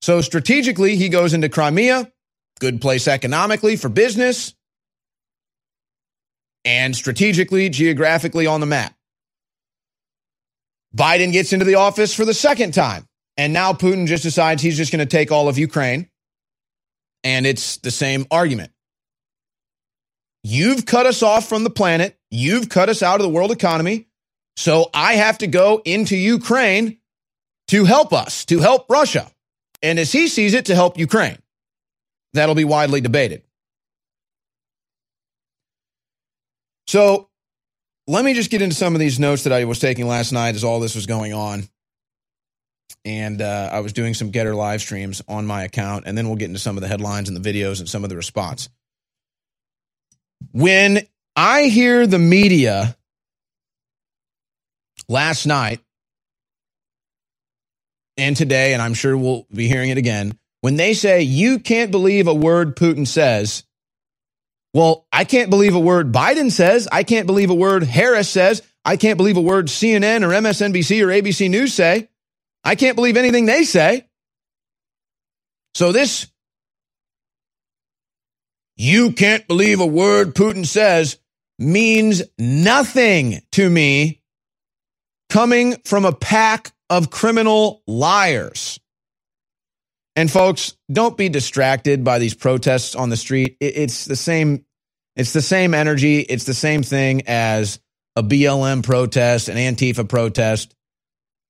[0.00, 2.10] So strategically, he goes into Crimea
[2.60, 4.54] good place economically for business
[6.64, 8.94] and strategically, geographically on the map.
[10.94, 13.06] Biden gets into the office for the second time.
[13.36, 16.10] And now Putin just decides he's just going to take all of Ukraine.
[17.24, 18.72] And it's the same argument.
[20.42, 22.18] You've cut us off from the planet.
[22.30, 24.08] You've cut us out of the world economy.
[24.56, 26.98] So I have to go into Ukraine
[27.68, 29.30] to help us, to help Russia.
[29.82, 31.38] And as he sees it, to help Ukraine.
[32.32, 33.42] That'll be widely debated.
[36.86, 37.28] So
[38.06, 40.56] let me just get into some of these notes that I was taking last night
[40.56, 41.68] as all this was going on.
[43.04, 46.36] And uh, I was doing some Gettr live streams on my account, and then we'll
[46.36, 48.68] get into some of the headlines and the videos and some of the response.
[50.50, 52.96] When I hear the media
[55.08, 55.80] last night
[58.16, 61.90] and today, and I'm sure we'll be hearing it again, when they say you can't
[61.90, 63.64] believe a word Putin says,
[64.72, 66.88] well, I can't believe a word Biden says.
[66.90, 68.62] I can't believe a word Harris says.
[68.84, 72.08] I can't believe a word CNN or MSNBC or ABC News say.
[72.62, 74.06] I can't believe anything they say.
[75.74, 76.26] So this,
[78.76, 81.18] you can't believe a word Putin says,
[81.58, 84.22] means nothing to me
[85.28, 88.79] coming from a pack of criminal liars.
[90.20, 93.56] And folks, don't be distracted by these protests on the street.
[93.58, 94.66] It's the same
[95.16, 97.80] it's the same energy, it's the same thing as
[98.16, 100.74] a BLM protest, an Antifa protest.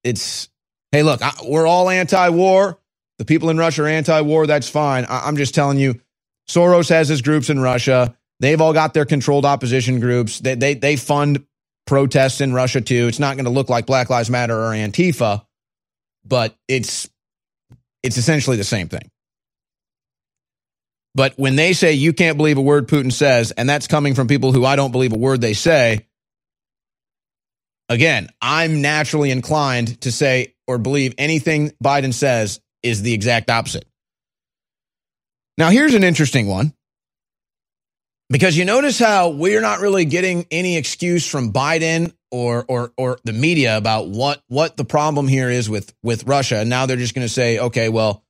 [0.05, 0.49] It's
[0.93, 2.79] hey, look, we're all anti-war.
[3.19, 5.05] The people in Russia are anti-war, that's fine.
[5.09, 6.01] I'm just telling you
[6.49, 8.17] Soros has his groups in Russia.
[8.39, 10.39] They've all got their controlled opposition groups.
[10.39, 11.45] They they they fund
[11.89, 13.09] protests in Russia too.
[13.09, 15.45] It's not going to look like Black Lives Matter or Antifa,
[16.25, 17.11] but it's
[18.03, 19.11] it's essentially the same thing.
[21.15, 24.29] But when they say you can't believe a word Putin says, and that's coming from
[24.29, 26.07] people who I don't believe a word they say,
[27.89, 33.85] again, I'm naturally inclined to say or believe anything Biden says is the exact opposite.
[35.59, 36.73] Now, here's an interesting one.
[38.31, 43.19] Because you notice how we're not really getting any excuse from Biden or or or
[43.25, 46.59] the media about what what the problem here is with with Russia.
[46.59, 48.25] And now they're just going to say, okay, well,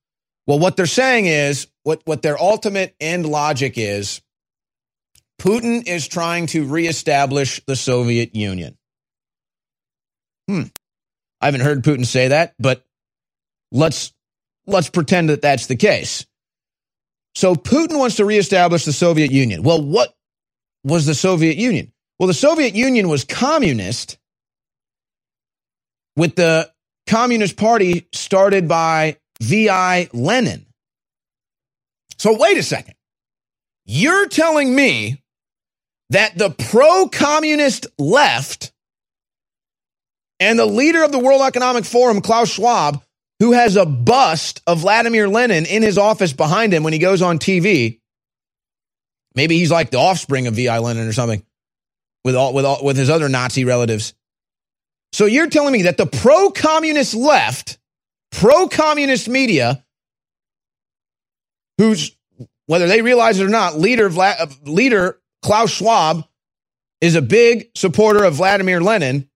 [0.47, 4.23] well, what they're saying is what what their ultimate end logic is.
[5.39, 8.77] Putin is trying to reestablish the Soviet Union.
[10.49, 10.63] Hmm.
[11.41, 12.85] I haven't heard Putin say that, but
[13.71, 14.13] let's
[14.67, 16.27] let's pretend that that's the case.
[17.35, 19.63] So Putin wants to reestablish the Soviet Union.
[19.63, 20.15] Well, what
[20.85, 21.93] was the Soviet Union?
[22.19, 24.19] Well, the Soviet Union was communist
[26.17, 26.71] with the
[27.07, 30.11] Communist Party started by V.I.
[30.13, 30.67] Lenin.
[32.19, 32.95] So, wait a second.
[33.87, 35.23] You're telling me
[36.11, 38.73] that the pro communist left
[40.39, 43.03] and the leader of the World Economic Forum, Klaus Schwab,
[43.41, 47.23] who has a bust of Vladimir Lenin in his office behind him when he goes
[47.23, 47.99] on TV.
[49.35, 50.79] Maybe he's like the offspring of V.I.
[50.79, 51.43] Lenin or something
[52.23, 54.15] with all, with all, with his other Nazi relatives.
[55.13, 57.79] So you're telling me that the pro-communist left,
[58.31, 59.85] pro-communist media,
[61.79, 62.15] who's
[62.67, 66.25] whether they realize it or not, leader Vlad, leader Klaus Schwab
[67.01, 69.29] is a big supporter of Vladimir Lenin.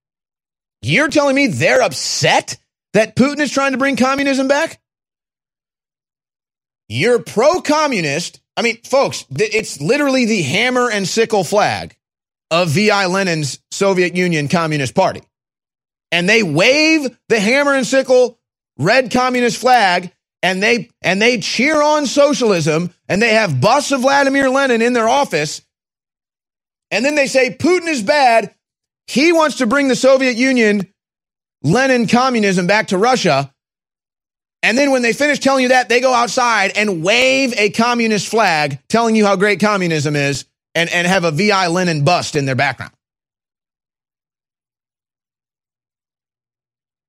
[0.82, 2.58] You're telling me they're upset
[2.94, 4.80] that Putin is trying to bring communism back?
[6.88, 8.40] You're pro communist.
[8.56, 11.96] I mean, folks, it's literally the hammer and sickle flag
[12.50, 13.06] of V.I.
[13.06, 15.22] Lenin's Soviet Union Communist Party.
[16.12, 18.38] And they wave the hammer and sickle
[18.78, 24.02] red communist flag and they and they cheer on socialism and they have busts of
[24.02, 25.62] Vladimir Lenin in their office.
[26.90, 28.54] And then they say Putin is bad.
[29.06, 30.93] He wants to bring the Soviet Union
[31.64, 33.52] Lenin communism back to Russia.
[34.62, 38.28] And then when they finish telling you that, they go outside and wave a communist
[38.28, 42.46] flag telling you how great communism is and, and have a VI Lenin bust in
[42.46, 42.92] their background.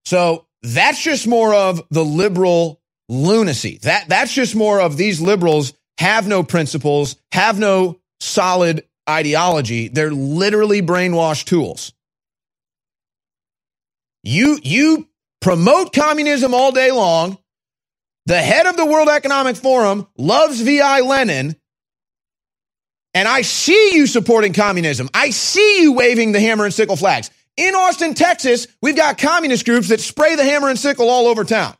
[0.05, 3.79] So that's just more of the liberal lunacy.
[3.83, 9.87] That, that's just more of these liberals have no principles, have no solid ideology.
[9.87, 11.93] They're literally brainwashed tools.
[14.25, 15.07] You, you
[15.39, 17.37] promote communism all day long.
[18.25, 21.55] The head of the World Economic Forum loves VI Lenin.
[23.13, 25.09] And I see you supporting communism.
[25.13, 27.29] I see you waving the hammer and sickle flags.
[27.55, 31.43] In Austin, Texas, we've got communist groups that spray the hammer and sickle all over
[31.43, 31.75] town.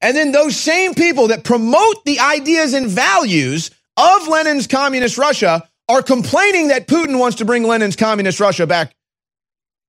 [0.00, 5.68] And then those same people that promote the ideas and values of Lenin's communist Russia
[5.88, 8.96] are complaining that Putin wants to bring Lenin's communist Russia back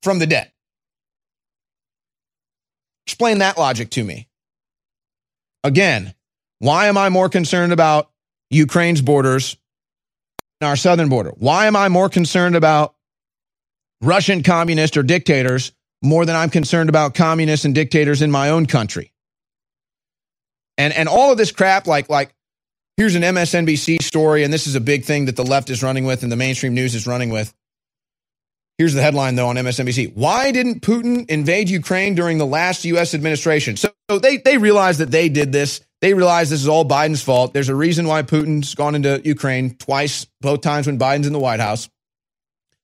[0.04, 0.53] from the dead.
[3.06, 4.28] Explain that logic to me.
[5.64, 6.14] Again,
[6.60, 8.10] why am I more concerned about
[8.50, 9.58] Ukraine's borders
[10.62, 11.32] and our southern border?
[11.36, 12.96] Why am I more concerned about
[14.02, 18.66] Russian communists or dictators more than I'm concerned about communists and dictators in my own
[18.66, 19.12] country?
[20.78, 22.34] And and all of this crap like like
[22.96, 26.06] Here's an MSNBC story, and this is a big thing that the left is running
[26.06, 27.52] with and the mainstream news is running with.
[28.78, 30.16] Here's the headline, though, on MSNBC.
[30.16, 33.14] Why didn't Putin invade Ukraine during the last U.S.
[33.14, 33.78] administration?
[33.78, 35.82] So, so they, they realize that they did this.
[36.02, 37.54] They realize this is all Biden's fault.
[37.54, 41.40] There's a reason why Putin's gone into Ukraine twice, both times when Biden's in the
[41.40, 41.88] White House.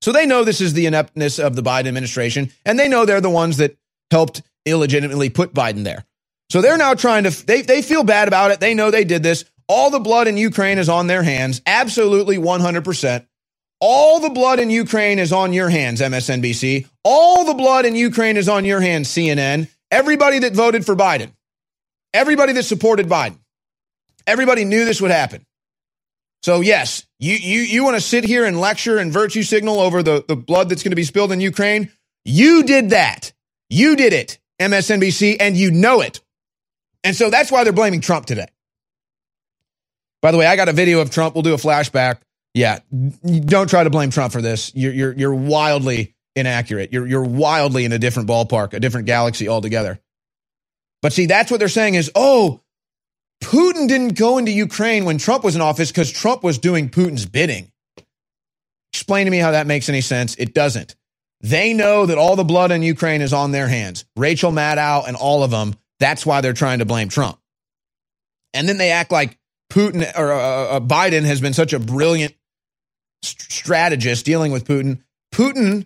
[0.01, 3.19] So they know this is the ineptness of the Biden administration, and they know they're
[3.19, 3.77] the ones that
[4.11, 6.05] helped illegitimately put Biden there.
[6.49, 8.59] So they're now trying to, they, they feel bad about it.
[8.59, 9.45] They know they did this.
[9.67, 13.25] All the blood in Ukraine is on their hands, absolutely 100%.
[13.82, 16.88] All the blood in Ukraine is on your hands, MSNBC.
[17.03, 19.69] All the blood in Ukraine is on your hands, CNN.
[19.89, 21.32] Everybody that voted for Biden,
[22.13, 23.38] everybody that supported Biden,
[24.27, 25.45] everybody knew this would happen.
[26.43, 30.03] So, yes, you, you, you want to sit here and lecture and virtue signal over
[30.03, 31.91] the, the blood that's going to be spilled in Ukraine?
[32.25, 33.34] You did that.
[33.69, 36.21] You did it, MSNBC, and you know it.
[37.03, 38.47] And so that's why they're blaming Trump today.
[40.21, 41.36] By the way, I got a video of Trump.
[41.36, 42.19] We'll do a flashback.
[42.54, 42.80] Yeah,
[43.22, 44.72] don't try to blame Trump for this.
[44.76, 46.91] You're you're you're wildly inaccurate.
[46.91, 50.00] You're you're wildly in a different ballpark, a different galaxy altogether.
[51.02, 52.62] But see, that's what they're saying is, oh,
[53.41, 57.26] Putin didn't go into Ukraine when Trump was in office because Trump was doing Putin's
[57.26, 57.72] bidding.
[58.91, 60.36] Explain to me how that makes any sense.
[60.36, 60.95] It doesn't.
[61.41, 64.04] They know that all the blood in Ukraine is on their hands.
[64.18, 65.76] Rachel Maddow and all of them.
[66.00, 67.39] That's why they're trying to blame Trump.
[68.54, 69.38] And then they act like
[69.72, 72.34] Putin or uh, uh, Biden has been such a brilliant
[73.22, 75.01] st- strategist dealing with Putin.
[75.34, 75.86] Putin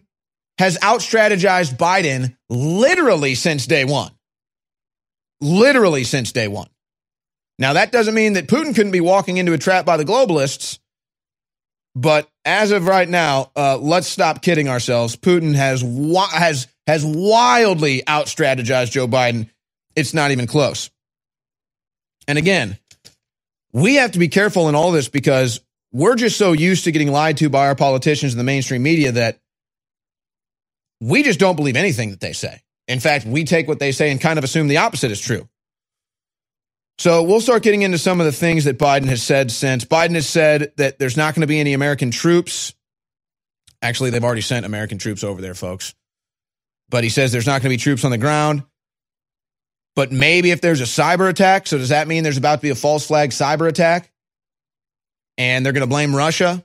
[0.57, 4.11] has out strategized Biden literally since day one.
[5.41, 6.69] Literally since day one.
[7.59, 10.79] Now, that doesn't mean that Putin couldn't be walking into a trap by the globalists.
[11.95, 15.15] But as of right now, uh, let's stop kidding ourselves.
[15.15, 19.49] Putin has wa- has has wildly out strategized Joe Biden.
[19.95, 20.89] It's not even close.
[22.27, 22.77] And again,
[23.73, 25.61] we have to be careful in all this because
[25.93, 29.13] we're just so used to getting lied to by our politicians and the mainstream media
[29.13, 29.39] that
[30.99, 32.61] we just don't believe anything that they say.
[32.87, 35.47] In fact, we take what they say and kind of assume the opposite is true.
[36.97, 39.85] So we'll start getting into some of the things that Biden has said since.
[39.85, 42.73] Biden has said that there's not going to be any American troops.
[43.81, 45.93] Actually, they've already sent American troops over there, folks.
[46.89, 48.63] But he says there's not going to be troops on the ground.
[49.95, 52.69] But maybe if there's a cyber attack, so does that mean there's about to be
[52.69, 54.12] a false flag cyber attack?
[55.37, 56.63] And they're going to blame Russia?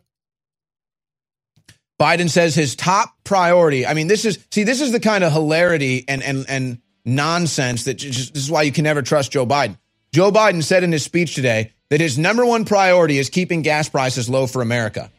[2.00, 3.86] Biden says his top priority.
[3.86, 7.84] I mean, this is see, this is the kind of hilarity and and and nonsense
[7.84, 9.76] that just, this is why you can never trust Joe Biden.
[10.12, 13.88] Joe Biden said in his speech today that his number one priority is keeping gas
[13.88, 15.10] prices low for America.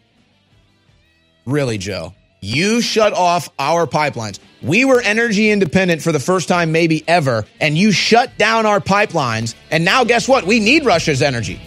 [1.45, 2.13] Really, Joe?
[2.41, 4.39] You shut off our pipelines.
[4.61, 8.79] We were energy independent for the first time, maybe ever, and you shut down our
[8.79, 9.55] pipelines.
[9.71, 10.45] And now, guess what?
[10.45, 11.59] We need Russia's energy.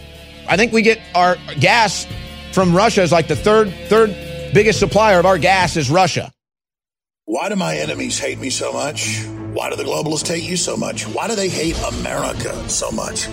[0.53, 2.07] I think we get our gas
[2.53, 4.11] from Russia is like the third third
[4.53, 6.31] biggest supplier of our gas is Russia.
[7.25, 9.25] Why do my enemies hate me so much?
[9.55, 11.05] Why do the globalists hate you so much?
[11.05, 13.29] Why do they hate America so much?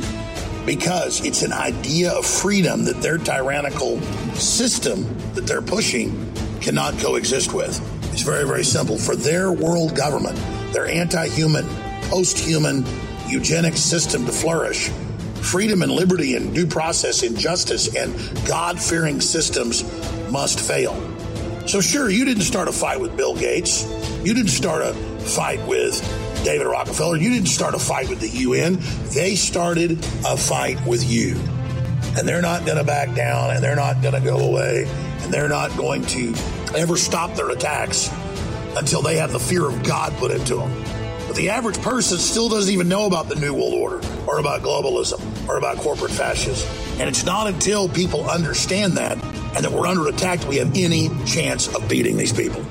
[0.66, 4.00] Because it's an idea of freedom that their tyrannical
[4.36, 5.04] system
[5.34, 7.82] that they're pushing cannot coexist with.
[8.14, 8.98] It's very, very simple.
[8.98, 10.40] For their world government,
[10.72, 11.68] their anti human,
[12.04, 12.86] post human,
[13.28, 14.90] eugenic system to flourish,
[15.42, 18.14] freedom and liberty and due process and justice and
[18.48, 19.84] God fearing systems
[20.32, 20.94] must fail.
[21.68, 23.86] So, sure, you didn't start a fight with Bill Gates.
[24.24, 26.02] You didn't start a fight with
[26.44, 27.18] David Rockefeller.
[27.18, 28.80] You didn't start a fight with the UN.
[29.14, 29.92] They started
[30.26, 31.36] a fight with you.
[32.18, 34.86] And they're not going to back down and they're not going to go away
[35.22, 36.34] and they're not going to
[36.76, 38.10] ever stop their attacks
[38.76, 40.99] until they have the fear of God put into them.
[41.30, 44.64] But the average person still doesn't even know about the New World Order or about
[44.64, 46.68] globalism or about corporate fascism.
[47.00, 49.14] And it's not until people understand that
[49.56, 52.66] and that we're under attack we have any chance of beating these people.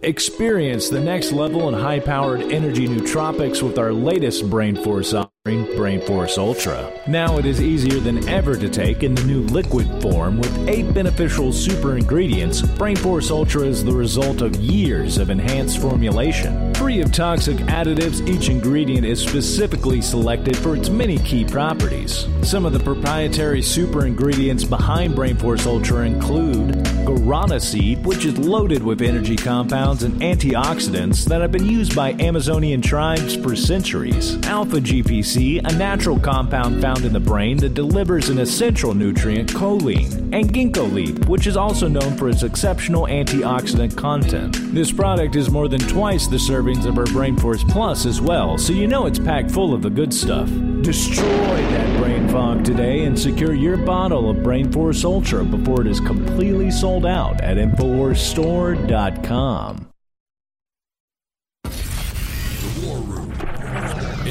[0.00, 5.12] Experience the next level in high powered energy nootropics with our latest Brain Force
[5.46, 6.90] Brain Force Ultra.
[7.06, 10.94] Now it is easier than ever to take in the new liquid form with eight
[10.94, 12.62] beneficial super ingredients.
[12.62, 16.72] Brain Force Ultra is the result of years of enhanced formulation.
[16.76, 22.26] Free of toxic additives, each ingredient is specifically selected for its many key properties.
[22.42, 26.72] Some of the proprietary super ingredients behind Brain Force Ultra include
[27.04, 32.12] guarana seed, which is loaded with energy compounds and antioxidants that have been used by
[32.12, 38.28] Amazonian tribes for centuries, alpha GPC A natural compound found in the brain that delivers
[38.28, 43.96] an essential nutrient, choline, and ginkgo leaf, which is also known for its exceptional antioxidant
[43.96, 44.56] content.
[44.72, 48.58] This product is more than twice the servings of our Brain Force Plus as well,
[48.58, 50.48] so you know it's packed full of the good stuff.
[50.82, 55.88] Destroy that brain fog today and secure your bottle of Brain Force Ultra before it
[55.88, 59.93] is completely sold out at InfoWarsStore.com.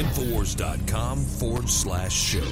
[0.03, 2.43] Infowars.com forward slash show.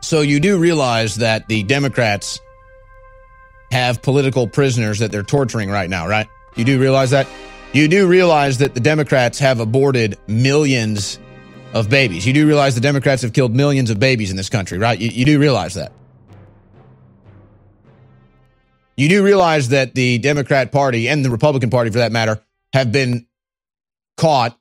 [0.00, 2.40] So you do realize that the Democrats
[3.70, 6.26] have political prisoners that they're torturing right now, right?
[6.56, 7.26] You do realize that?
[7.72, 11.18] You do realize that the Democrats have aborted millions
[11.72, 12.26] of babies.
[12.26, 14.98] You do realize the Democrats have killed millions of babies in this country, right?
[14.98, 15.92] You, you do realize that.
[19.02, 22.40] You do realize that the Democrat Party and the Republican Party, for that matter,
[22.72, 23.26] have been
[24.16, 24.56] caught,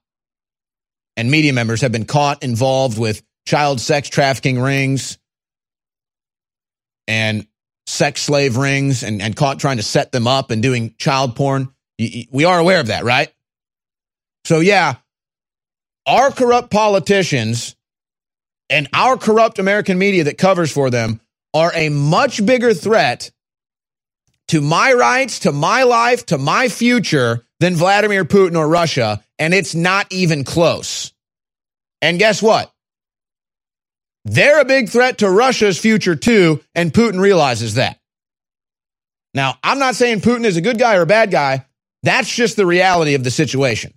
[1.16, 5.20] and media members have been caught involved with child sex trafficking rings
[7.08, 7.46] and
[7.86, 11.72] sex slave rings and, and caught trying to set them up and doing child porn.
[12.00, 13.32] We are aware of that, right?
[14.46, 14.96] So, yeah,
[16.08, 17.76] our corrupt politicians
[18.72, 21.22] and our corrupt American media that covers for them
[21.54, 23.30] are a much bigger threat
[24.52, 29.24] to my rights, to my life, to my future than Vladimir Putin or Russia.
[29.40, 31.14] And it's not even close.
[32.02, 32.70] And guess what?
[34.26, 37.98] They're a big threat to Russia's future too, and Putin realizes that.
[39.34, 41.66] Now, I'm not saying Putin is a good guy or a bad guy.
[42.04, 43.94] That's just the reality of the situation.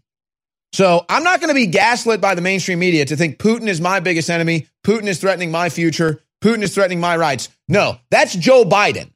[0.73, 3.81] So I'm not going to be gaslit by the mainstream media to think Putin is
[3.81, 4.69] my biggest enemy.
[4.85, 6.23] Putin is threatening my future.
[6.41, 7.49] Putin is threatening my rights.
[7.69, 9.11] No, that's Joe Biden.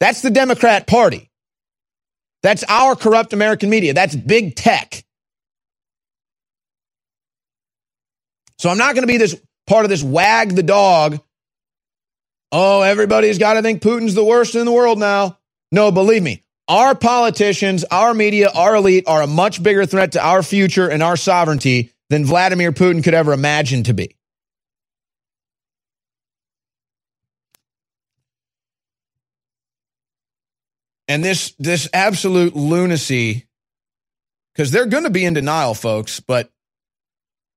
[0.00, 1.30] That's the Democrat Party.
[2.42, 3.94] That's our corrupt American media.
[3.94, 5.04] That's big tech.
[8.58, 11.20] So I'm not going to be this part of this wag the dog.
[12.52, 15.38] Oh, everybody's got to think Putin's the worst in the world now.
[15.72, 20.24] No, believe me, our politicians, our media, our elite are a much bigger threat to
[20.24, 24.16] our future and our sovereignty than Vladimir Putin could ever imagine to be.
[31.08, 33.46] And this this absolute lunacy
[34.54, 36.50] because they're going to be in denial folks, but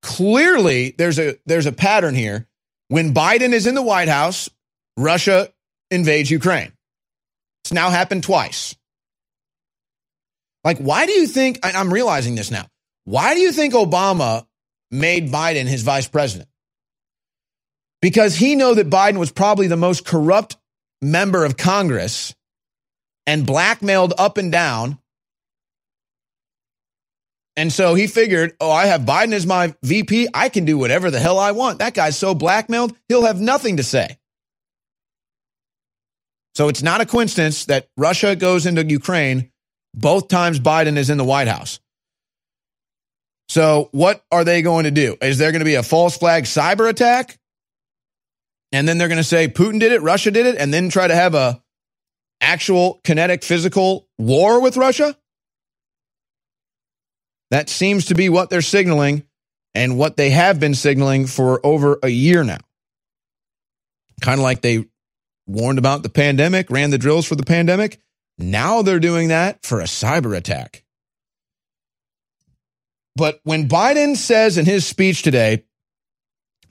[0.01, 2.47] clearly there's a there's a pattern here.
[2.89, 4.49] When Biden is in the White House,
[4.97, 5.51] Russia
[5.91, 6.73] invades Ukraine.
[7.63, 8.75] It's now happened twice.
[10.63, 12.67] Like, why do you think I'm realizing this now?
[13.05, 14.45] Why do you think Obama
[14.91, 16.49] made Biden his vice president?
[18.01, 20.57] Because he knew that Biden was probably the most corrupt
[21.01, 22.35] member of Congress
[23.29, 24.97] and blackmailed up and down
[27.59, 30.29] and so he figured, oh, I have Biden as my VP.
[30.33, 31.79] I can do whatever the hell I want.
[31.79, 34.17] That guy's so blackmailed, he'll have nothing to say.
[36.55, 39.51] So it's not a coincidence that Russia goes into Ukraine
[39.93, 41.81] both times Biden is in the White House.
[43.49, 45.17] So what are they going to do?
[45.21, 47.37] Is there going to be a false flag cyber attack?
[48.71, 51.07] And then they're going to say Putin did it, Russia did it, and then try
[51.07, 51.61] to have a
[52.41, 55.17] actual kinetic physical war with Russia?
[57.51, 59.23] That seems to be what they're signaling
[59.73, 62.59] and what they have been signaling for over a year now.
[64.21, 64.85] Kind of like they
[65.47, 67.99] warned about the pandemic, ran the drills for the pandemic.
[68.37, 70.83] Now they're doing that for a cyber attack.
[73.15, 75.65] But when Biden says in his speech today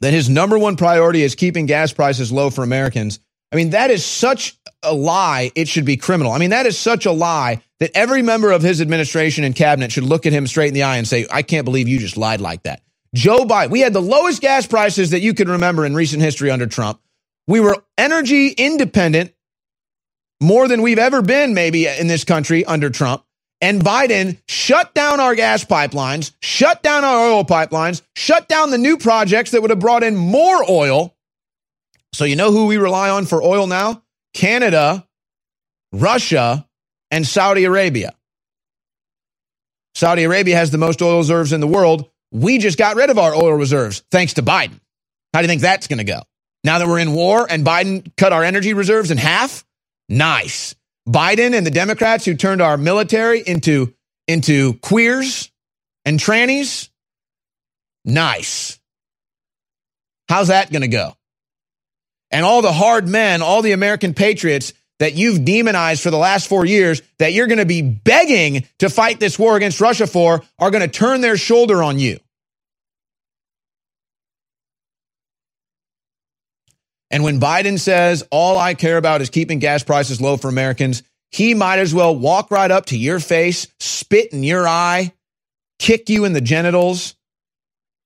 [0.01, 3.21] that his number one priority is keeping gas prices low for Americans,
[3.53, 6.33] I mean, that is such a lie, it should be criminal.
[6.33, 9.93] I mean, that is such a lie that every member of his administration and cabinet
[9.93, 12.17] should look at him straight in the eye and say, I can't believe you just
[12.17, 12.83] lied like that.
[13.15, 16.51] Joe Biden, we had the lowest gas prices that you can remember in recent history
[16.51, 17.01] under Trump.
[17.47, 19.33] We were energy independent
[20.41, 23.25] more than we've ever been, maybe in this country under Trump.
[23.61, 28.79] And Biden shut down our gas pipelines, shut down our oil pipelines, shut down the
[28.79, 31.17] new projects that would have brought in more oil.
[32.13, 34.03] So, you know who we rely on for oil now?
[34.35, 35.07] Canada,
[35.93, 36.67] Russia,
[37.11, 38.15] and Saudi Arabia.
[39.95, 42.09] Saudi Arabia has the most oil reserves in the world.
[42.31, 44.79] We just got rid of our oil reserves thanks to Biden.
[45.33, 46.23] How do you think that's going to go?
[46.65, 49.65] Now that we're in war and Biden cut our energy reserves in half?
[50.09, 50.75] Nice.
[51.09, 53.95] Biden and the Democrats who turned our military into,
[54.27, 55.51] into queers
[56.05, 56.91] and trannies?
[58.05, 58.79] Nice.
[60.29, 61.15] How's that going to go?
[62.31, 66.49] And all the hard men, all the American patriots that you've demonized for the last
[66.49, 70.43] four years that you're going to be begging to fight this war against Russia for
[70.59, 72.19] are going to turn their shoulder on you.
[77.11, 81.03] And when Biden says, all I care about is keeping gas prices low for Americans,
[81.31, 85.13] he might as well walk right up to your face, spit in your eye,
[85.79, 87.15] kick you in the genitals,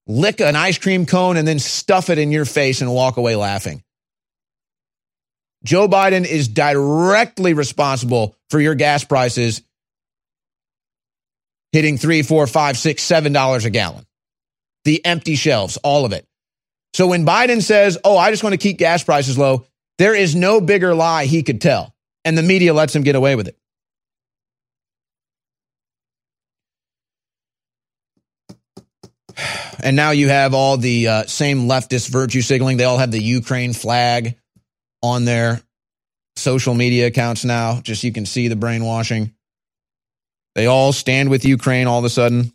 [0.07, 3.35] lick an ice cream cone, and then stuff it in your face and walk away
[3.35, 3.83] laughing.
[5.65, 9.63] Joe Biden is directly responsible for your gas prices
[11.73, 14.07] hitting three, four, five, six, seven dollars a gallon.
[14.85, 16.27] The empty shelves, all of it.
[16.95, 19.65] So when Biden says, Oh, I just want to keep gas prices low,
[19.99, 21.95] there is no bigger lie he could tell.
[22.25, 23.57] And the media lets him get away with it.
[29.85, 32.77] And now you have all the uh, same leftist virtue signaling.
[32.77, 34.39] They all have the Ukraine flag
[35.03, 35.61] on their
[36.37, 37.81] social media accounts now.
[37.81, 39.35] Just you can see the brainwashing.
[40.55, 42.53] They all stand with Ukraine all of a sudden.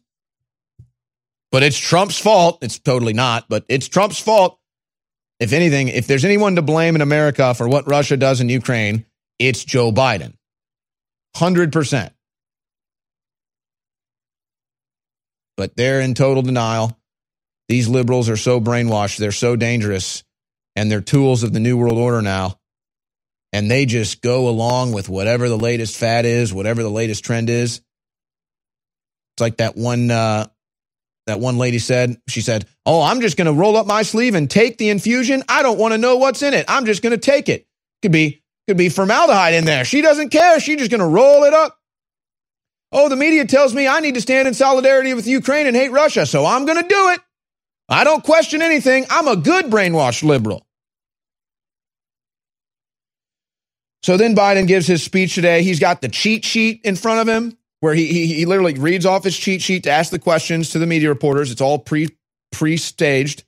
[1.52, 2.60] But it's Trump's fault.
[2.62, 4.60] It's totally not, but it's Trump's fault.
[5.40, 9.06] If anything, if there's anyone to blame in America for what Russia does in Ukraine,
[9.40, 10.34] it's Joe Biden.
[11.36, 12.12] 100%.
[15.56, 16.98] But they're in total denial.
[17.68, 19.18] These liberals are so brainwashed.
[19.18, 20.24] They're so dangerous.
[20.78, 22.60] And they're tools of the New World Order now.
[23.52, 27.50] And they just go along with whatever the latest fad is, whatever the latest trend
[27.50, 27.82] is.
[29.34, 30.48] It's like that one uh,
[31.26, 32.18] that one lady said.
[32.28, 35.44] She said, "Oh, I'm just going to roll up my sleeve and take the infusion.
[35.50, 36.66] I don't want to know what's in it.
[36.68, 37.66] I'm just going to take it.
[38.04, 39.84] Could be could be formaldehyde in there.
[39.84, 40.60] She doesn't care.
[40.60, 41.80] She's just going to roll it up.
[42.92, 45.92] Oh, the media tells me I need to stand in solidarity with Ukraine and hate
[45.92, 47.22] Russia, so I'm going to do it.
[47.90, 49.06] I don't question anything.
[49.10, 50.67] I'm a good brainwashed liberal.
[54.04, 55.64] So then Biden gives his speech today.
[55.64, 59.06] He's got the cheat sheet in front of him where he, he, he literally reads
[59.06, 61.52] off his cheat sheet to ask the questions to the media reporters.
[61.52, 62.10] It's all pre
[62.52, 63.44] pre staged.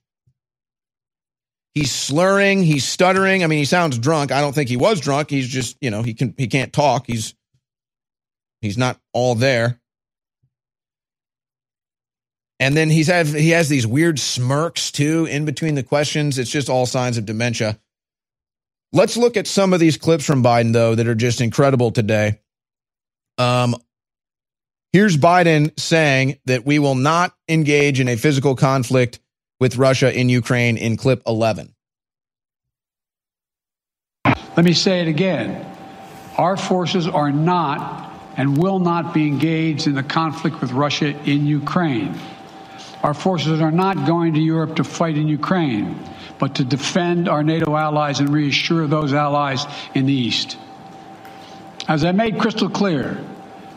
[1.75, 3.43] He's slurring, he's stuttering.
[3.43, 4.31] I mean, he sounds drunk.
[4.31, 5.29] I don't think he was drunk.
[5.29, 7.05] He's just, you know, he can he can't talk.
[7.07, 7.35] He's
[8.61, 9.79] he's not all there.
[12.59, 16.37] And then he's had he has these weird smirks too in between the questions.
[16.37, 17.79] It's just all signs of dementia.
[18.91, 22.39] Let's look at some of these clips from Biden though that are just incredible today.
[23.37, 23.75] Um,
[24.91, 29.19] Here's Biden saying that we will not engage in a physical conflict
[29.59, 31.75] with Russia in Ukraine in clip 11.
[34.25, 35.63] Let me say it again.
[36.39, 41.45] Our forces are not and will not be engaged in the conflict with Russia in
[41.45, 42.19] Ukraine.
[43.03, 45.99] Our forces are not going to Europe to fight in Ukraine,
[46.39, 50.57] but to defend our NATO allies and reassure those allies in the East.
[51.87, 53.19] As I made crystal clear,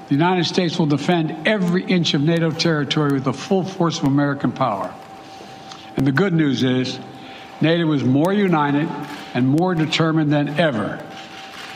[0.08, 4.04] the United States will defend every inch of NATO territory with the full force of
[4.04, 4.94] American power.
[5.96, 6.98] And the good news is,
[7.60, 8.88] NATO is more united
[9.34, 11.04] and more determined than ever.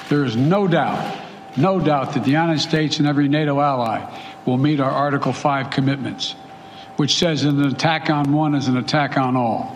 [0.09, 1.17] There is no doubt,
[1.57, 4.09] no doubt that the United States and every NATO ally
[4.45, 6.33] will meet our Article 5 commitments,
[6.97, 9.76] which says an attack on one is an attack on all.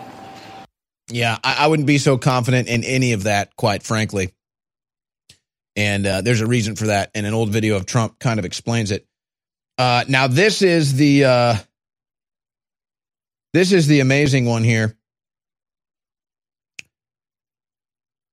[1.11, 4.33] Yeah, I, I wouldn't be so confident in any of that, quite frankly.
[5.75, 7.11] And uh, there's a reason for that.
[7.15, 9.05] And an old video of Trump kind of explains it.
[9.77, 11.55] Uh, now, this is the uh,
[13.53, 14.97] this is the amazing one here.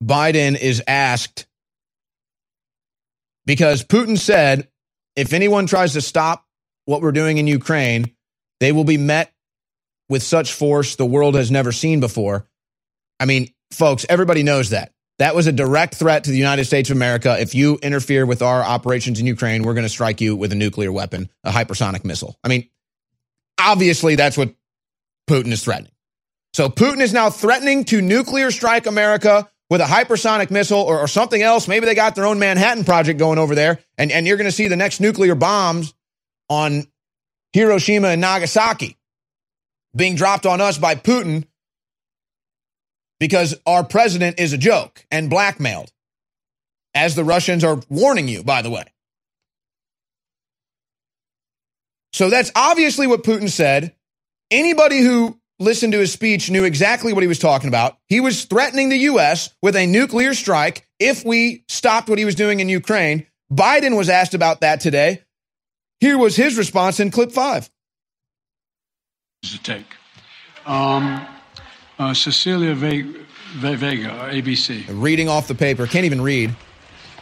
[0.03, 1.47] Biden is asked
[3.47, 4.68] because Putin said,
[5.16, 6.47] if anyone tries to stop
[6.85, 8.14] what we're doing in Ukraine,
[8.61, 9.33] they will be met
[10.09, 12.47] with such force the world has never seen before.
[13.21, 14.93] I mean, folks, everybody knows that.
[15.19, 17.37] That was a direct threat to the United States of America.
[17.41, 20.55] If you interfere with our operations in Ukraine, we're going to strike you with a
[20.55, 22.39] nuclear weapon, a hypersonic missile.
[22.45, 22.69] I mean,
[23.59, 24.55] obviously, that's what
[25.29, 25.93] Putin is threatening.
[26.55, 31.09] So Putin is now threatening to nuclear strike America with a hypersonic missile or, or
[31.09, 31.69] something else.
[31.69, 34.53] Maybe they got their own Manhattan project going over there, and, and you're going to
[34.53, 35.95] see the next nuclear bombs
[36.49, 36.87] on
[37.53, 38.97] Hiroshima and Nagasaki
[39.95, 41.47] being dropped on us by Putin
[43.21, 45.93] because our president is a joke and blackmailed,
[46.95, 48.85] as the Russians are warning you, by the way.
[52.12, 53.95] So that's obviously what Putin said.
[54.51, 57.99] Anybody who listened to his speech knew exactly what he was talking about.
[58.07, 59.55] He was threatening the U.S.
[59.62, 63.27] with a nuclear strike if we stopped what he was doing in Ukraine.
[63.53, 65.23] Biden was asked about that today.
[66.01, 67.69] Here was his response in clip five.
[69.43, 69.87] Does it take?
[70.66, 71.27] Um,
[71.99, 73.03] uh, Cecilia Ve-
[73.57, 74.84] Ve- Vega, ABC.
[74.88, 76.55] Reading off the paper, can't even read.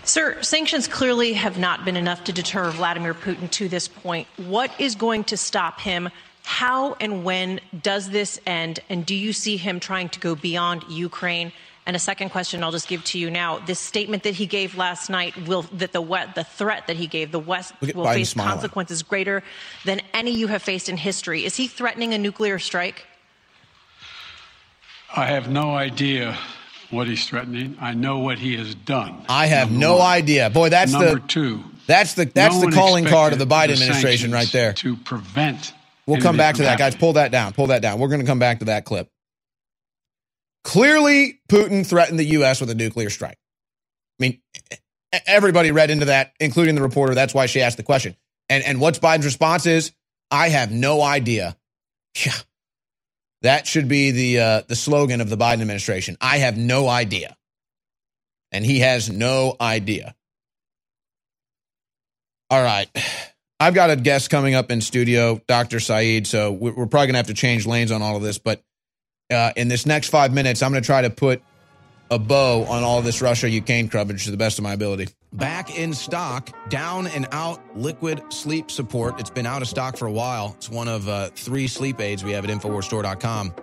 [0.05, 4.29] Sir, sanctions clearly have not been enough to deter Vladimir Putin to this point.
[4.37, 6.11] What is going to stop him?
[6.45, 8.79] How and when does this end?
[8.89, 11.51] And do you see him trying to go beyond Ukraine?
[11.87, 13.59] And a second question I'll just give to you now.
[13.59, 16.03] This statement that he gave last night will that the
[16.35, 18.53] the threat that he gave the West will Biden face smiling.
[18.53, 19.43] consequences greater
[19.85, 21.45] than any you have faced in history.
[21.45, 23.07] Is he threatening a nuclear strike?
[25.17, 26.37] I have no idea
[26.91, 27.77] what he's threatening.
[27.81, 29.25] I know what he has done.
[29.29, 30.07] I have Number no one.
[30.07, 30.51] idea.
[30.51, 31.65] Boy, that's Number the two.
[31.87, 34.73] That's the that's no the calling card of the Biden expected administration right there.
[34.75, 35.73] To prevent.
[36.07, 36.95] We'll come back to that, guys.
[36.95, 37.53] Pull that down.
[37.53, 37.99] Pull that down.
[37.99, 39.11] We're going to come back to that clip.
[40.63, 42.61] Clearly, Putin threatened the U.S.
[42.61, 43.39] with a nuclear strike.
[44.21, 44.41] I mean,
[45.27, 47.15] everybody read into that, including the reporter.
[47.15, 48.17] That's why she asked the question.
[48.49, 49.93] And and what's Biden's response is,
[50.31, 51.57] I have no idea.
[52.25, 52.33] Yeah.
[53.43, 56.17] That should be the uh, the slogan of the Biden administration.
[56.21, 57.37] I have no idea.
[58.53, 60.15] And he has no idea.
[62.49, 62.89] All right.
[63.59, 65.81] I've got a guest coming up in studio, Dr.
[65.81, 66.27] Saeed.
[66.27, 68.39] So we're probably to have to change lanes on all of this.
[68.39, 68.63] But
[69.31, 71.43] uh, in this next five minutes, I'm to try to put
[72.11, 75.09] a bow on all this Russia Ukraine coverage to the best of my ability.
[75.37, 79.21] Back in stock, down and out liquid sleep support.
[79.21, 80.55] It's been out of stock for a while.
[80.57, 83.55] It's one of uh, three sleep aids we have at InfoWarsStore.com.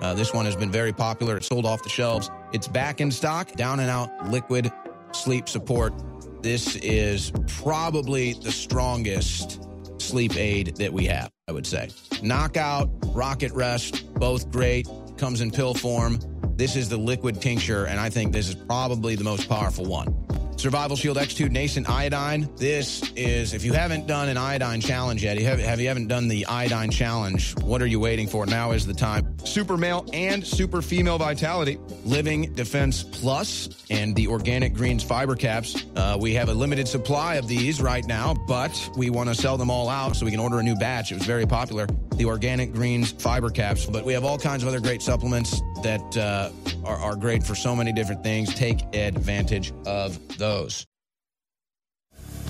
[0.00, 1.36] Uh, this one has been very popular.
[1.36, 2.30] It's sold off the shelves.
[2.52, 4.70] It's back in stock, down and out liquid
[5.10, 5.92] sleep support.
[6.40, 9.60] This is probably the strongest
[10.00, 11.88] sleep aid that we have, I would say.
[12.22, 14.86] Knockout, Rocket Rest, both great.
[15.16, 16.20] Comes in pill form.
[16.54, 20.14] This is the liquid tincture, and I think this is probably the most powerful one.
[20.58, 22.48] Survival Shield X2 Nascent Iodine.
[22.56, 26.08] This is, if you haven't done an iodine challenge yet, you have, have you haven't
[26.08, 28.44] done the iodine challenge, what are you waiting for?
[28.44, 29.38] Now is the time.
[29.44, 31.78] Super male and super female vitality.
[32.04, 35.86] Living Defense Plus and the Organic Greens fiber caps.
[35.94, 39.56] Uh, we have a limited supply of these right now, but we want to sell
[39.56, 41.12] them all out so we can order a new batch.
[41.12, 41.86] It was very popular.
[42.16, 46.16] The Organic Greens fiber caps, but we have all kinds of other great supplements that
[46.16, 46.50] uh,
[46.84, 48.54] are, are great for so many different things.
[48.54, 50.86] Take advantage of those.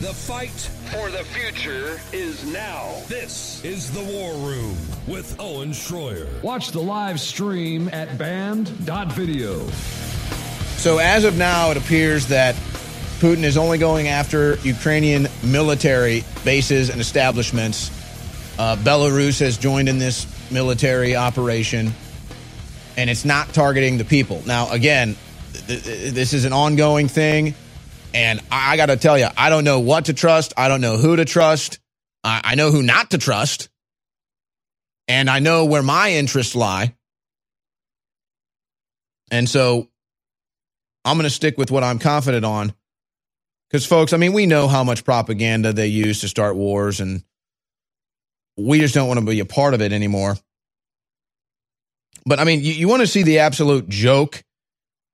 [0.01, 0.51] The fight
[0.93, 2.95] for the future is now.
[3.09, 4.77] This is the War Room
[5.09, 6.41] with Owen Shroyer.
[6.41, 9.67] Watch the live stream at banned.video.
[10.77, 12.55] So, as of now, it appears that
[13.19, 17.91] Putin is only going after Ukrainian military bases and establishments.
[18.57, 21.93] Uh, Belarus has joined in this military operation,
[22.99, 24.43] and it's not targeting the people.
[24.45, 25.17] Now, again,
[25.53, 27.55] th- th- this is an ongoing thing,
[28.13, 30.53] and I, I got to tell you, I don't know what to trust.
[30.57, 31.79] I don't know who to trust.
[32.25, 33.69] I, I know who not to trust,
[35.07, 36.93] and I know where my interests lie.
[39.31, 39.87] And so
[41.05, 42.75] I'm going to stick with what I'm confident on.
[43.71, 47.23] Because, folks, I mean, we know how much propaganda they use to start wars, and
[48.57, 50.37] we just don't want to be a part of it anymore.
[52.29, 54.43] But, I mean, you, you want to see the absolute joke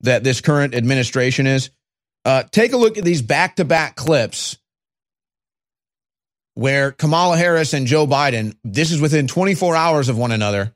[0.01, 1.71] that this current administration is?
[2.25, 4.59] Uh, take a look at these back to back clips
[6.55, 10.75] where Kamala Harris and Joe Biden, this is within 24 hours of one another.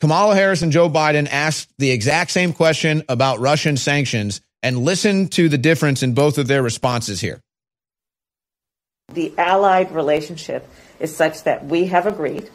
[0.00, 5.28] Kamala Harris and Joe Biden asked the exact same question about Russian sanctions and listen
[5.28, 7.40] to the difference in both of their responses here.
[9.12, 10.66] The allied relationship
[11.00, 12.48] is such that we have agreed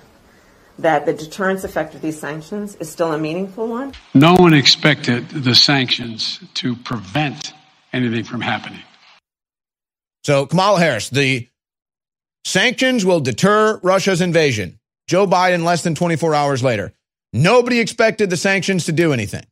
[0.82, 3.94] that the deterrence effect of these sanctions is still a meaningful one.
[4.14, 7.54] No one expected the sanctions to prevent
[7.92, 8.82] anything from happening.
[10.24, 11.48] So, Kamala Harris, the
[12.46, 14.80] sanctions will deter Russia's invasion.
[15.08, 16.94] Joe Biden, less than 24 hours later.
[17.34, 19.46] Nobody expected the sanctions to do anything.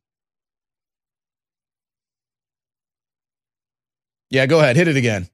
[4.30, 4.76] Yeah, go ahead.
[4.76, 5.30] Hit it again.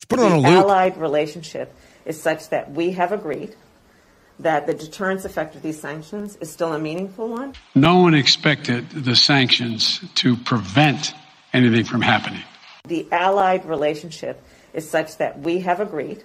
[0.00, 0.64] Just put it on a the loop.
[0.64, 1.74] allied relationship
[2.06, 3.54] is such that we have agreed
[4.40, 7.54] that the deterrence effect of these sanctions is still a meaningful one.
[7.74, 11.14] No one expected the sanctions to prevent
[11.52, 12.42] anything from happening.
[12.84, 16.22] The allied relationship is such that we have agreed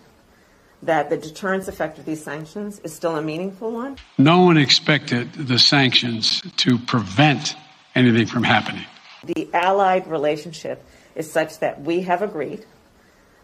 [0.84, 3.97] that the deterrence effect of these sanctions is still a meaningful one.
[4.18, 7.55] No one expected the sanctions to prevent
[7.95, 8.86] anything from happening.
[9.24, 10.84] The allied relationship
[11.16, 12.66] is such that we have agreed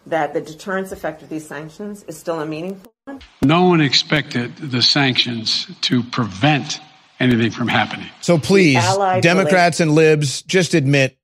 [0.06, 3.20] that the deterrence effect of these sanctions is still a meaningful one.
[3.42, 6.80] No one expected the sanctions to prevent
[7.18, 8.08] anything from happening.
[8.20, 8.82] So please,
[9.20, 11.16] Democrats and libs, just admit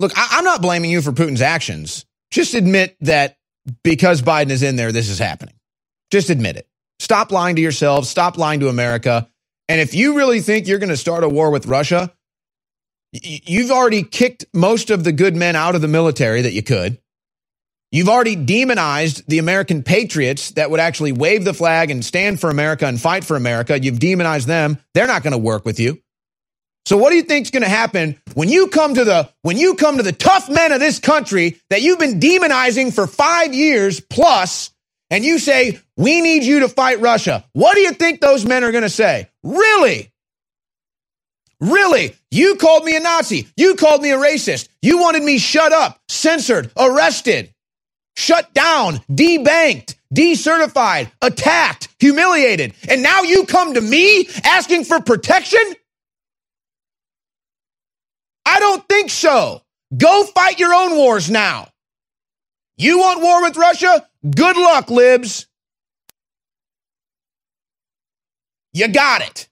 [0.00, 2.04] look, I, I'm not blaming you for Putin's actions.
[2.30, 3.38] Just admit that
[3.82, 5.54] because Biden is in there, this is happening.
[6.10, 6.68] Just admit it.
[6.98, 8.08] Stop lying to yourselves.
[8.08, 9.28] Stop lying to America.
[9.68, 12.12] And if you really think you're going to start a war with Russia,
[13.22, 16.98] You've already kicked most of the good men out of the military that you could.
[17.94, 22.50] You've already demonized the American patriots that would actually wave the flag and stand for
[22.50, 23.80] America and fight for America.
[23.80, 24.78] You've demonized them.
[24.94, 26.02] They're not going to work with you.
[26.86, 29.76] So what do you think's going to happen when you come to the when you
[29.76, 34.00] come to the tough men of this country that you've been demonizing for 5 years
[34.00, 34.72] plus
[35.08, 38.64] and you say, "We need you to fight Russia." What do you think those men
[38.64, 39.28] are going to say?
[39.44, 40.10] Really?
[41.60, 42.16] Really?
[42.32, 43.46] You called me a Nazi.
[43.56, 44.68] You called me a racist.
[44.82, 47.53] You wanted me shut up, censored, arrested,
[48.16, 52.74] shut down, debanked, decertified, attacked, humiliated.
[52.88, 55.62] And now you come to me asking for protection?
[58.46, 59.62] I don't think so.
[59.96, 61.68] Go fight your own wars now.
[62.76, 64.06] You want war with Russia?
[64.28, 65.46] Good luck, libs.
[68.72, 69.48] You got it.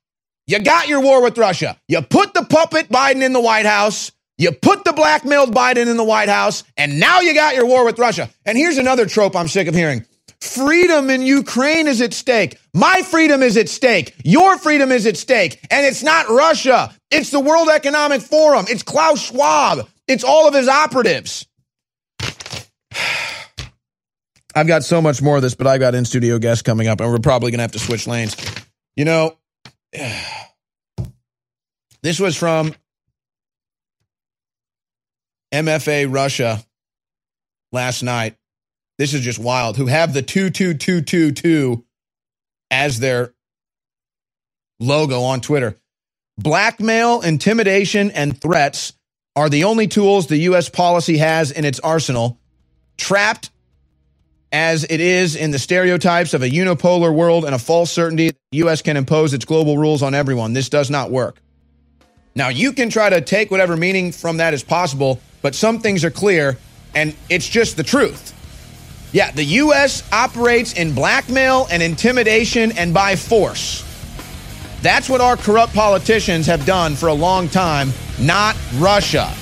[0.46, 1.78] You got your war with Russia.
[1.86, 4.10] You put the puppet Biden in the White House.
[4.38, 6.64] You put the blackmailed Biden in the White House.
[6.76, 8.30] And now you got your war with Russia.
[8.44, 10.04] And here's another trope I'm sick of hearing.
[10.40, 12.58] Freedom in Ukraine is at stake.
[12.74, 14.14] My freedom is at stake.
[14.24, 15.60] Your freedom is at stake.
[15.70, 16.92] And it's not Russia.
[17.10, 18.66] It's the World Economic Forum.
[18.68, 19.88] It's Klaus Schwab.
[20.08, 21.46] It's all of his operatives.
[24.54, 27.00] I've got so much more of this, but I've got in studio guests coming up,
[27.00, 28.36] and we're probably going to have to switch lanes.
[28.96, 29.36] You know,
[32.02, 32.74] this was from
[35.52, 36.64] MFA Russia
[37.70, 38.36] last night.
[38.98, 39.76] This is just wild.
[39.76, 41.84] Who have the 22222
[42.70, 43.34] as their
[44.80, 45.78] logo on Twitter.
[46.38, 48.94] Blackmail, intimidation, and threats
[49.36, 50.68] are the only tools the U.S.
[50.68, 52.38] policy has in its arsenal.
[52.96, 53.50] Trapped
[54.50, 58.36] as it is in the stereotypes of a unipolar world and a false certainty that
[58.50, 58.82] the U.S.
[58.82, 60.52] can impose its global rules on everyone.
[60.52, 61.40] This does not work.
[62.34, 66.04] Now, you can try to take whatever meaning from that is possible, but some things
[66.04, 66.56] are clear,
[66.94, 68.32] and it's just the truth.
[69.12, 70.02] Yeah, the U.S.
[70.10, 73.84] operates in blackmail and intimidation and by force.
[74.80, 79.32] That's what our corrupt politicians have done for a long time, not Russia.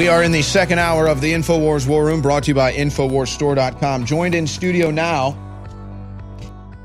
[0.00, 2.72] We are in the second hour of the InfoWars War Room brought to you by
[2.72, 4.06] InfoWarsStore.com.
[4.06, 5.32] Joined in studio now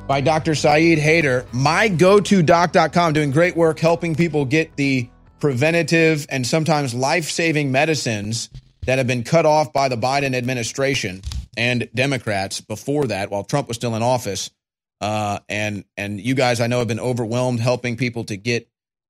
[0.05, 0.53] by Dr.
[0.53, 5.09] Saeed Haider, mygotodoc.com, doing great work helping people get the
[5.39, 8.49] preventative and sometimes life saving medicines
[8.85, 11.21] that have been cut off by the Biden administration
[11.55, 14.51] and Democrats before that, while Trump was still in office.
[14.99, 18.67] Uh, and and you guys, I know, have been overwhelmed helping people to get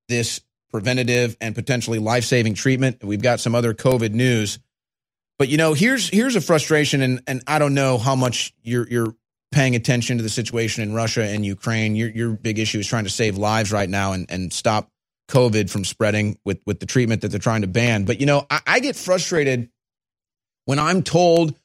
[0.09, 0.41] this
[0.71, 3.03] preventative and potentially life-saving treatment.
[3.03, 4.59] We've got some other COVID news.
[5.37, 8.87] But you know, here's here's a frustration and and I don't know how much you're
[8.87, 9.15] you're
[9.51, 11.95] paying attention to the situation in Russia and Ukraine.
[11.95, 14.89] Your your big issue is trying to save lives right now and and stop
[15.29, 18.05] COVID from spreading with with the treatment that they're trying to ban.
[18.05, 19.69] But you know, I, I get frustrated
[20.65, 21.55] when I'm told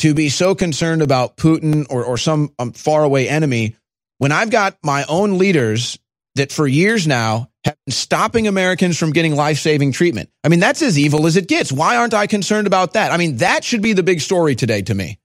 [0.00, 3.76] to be so concerned about Putin or or some um, faraway enemy
[4.18, 5.98] when I've got my own leaders
[6.36, 10.30] that for years now have been stopping Americans from getting life saving treatment.
[10.44, 11.70] I mean, that's as evil as it gets.
[11.70, 13.12] Why aren't I concerned about that?
[13.12, 15.18] I mean, that should be the big story today to me.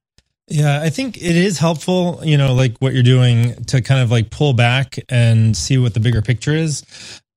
[0.47, 4.11] Yeah, I think it is helpful, you know, like what you're doing to kind of
[4.11, 6.83] like pull back and see what the bigger picture is.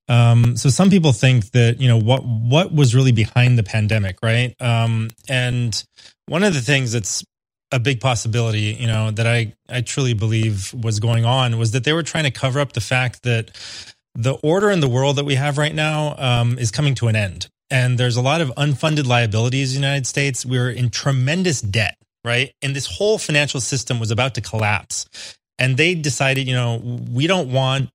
[0.08, 4.18] Um, so some people think that, you know, what what was really behind the pandemic,
[4.22, 4.60] right?
[4.60, 5.82] Um, and
[6.26, 7.24] one of the things that's
[7.72, 11.84] a big possibility, you know, that I I truly believe was going on was that
[11.84, 13.50] they were trying to cover up the fact that
[14.16, 17.16] the order in the world that we have right now um, is coming to an
[17.16, 20.44] end, and there's a lot of unfunded liabilities in the United States.
[20.46, 22.52] We're in tremendous debt, right?
[22.62, 25.06] And this whole financial system was about to collapse,
[25.58, 27.90] and they decided, you know, we don't want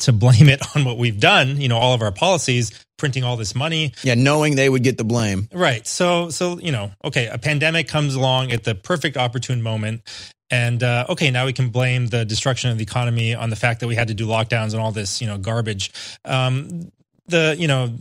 [0.00, 3.36] to blame it on what we've done, you know, all of our policies, printing all
[3.36, 3.92] this money.
[4.02, 5.48] Yeah, knowing they would get the blame.
[5.52, 5.86] Right.
[5.86, 10.02] So, so you know, okay, a pandemic comes along at the perfect opportune moment,
[10.50, 13.80] and uh, okay, now we can blame the destruction of the economy on the fact
[13.80, 15.92] that we had to do lockdowns and all this, you know, garbage.
[16.24, 16.92] Um,
[17.26, 17.94] the you know,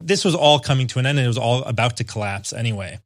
[0.00, 2.98] this was all coming to an end, and it was all about to collapse anyway.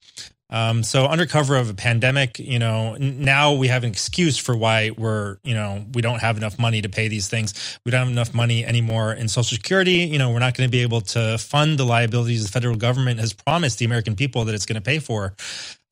[0.49, 4.57] Um, so under cover of a pandemic, you know, now we have an excuse for
[4.57, 7.79] why we're, you know, we don't have enough money to pay these things.
[7.85, 10.05] We don't have enough money anymore in Social Security.
[10.05, 13.19] You know, we're not going to be able to fund the liabilities the federal government
[13.19, 15.35] has promised the American people that it's going to pay for.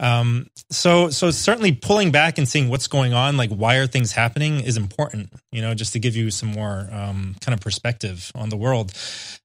[0.00, 4.12] Um, so, so certainly pulling back and seeing what's going on, like why are things
[4.12, 5.32] happening, is important.
[5.52, 8.92] You know, just to give you some more um, kind of perspective on the world,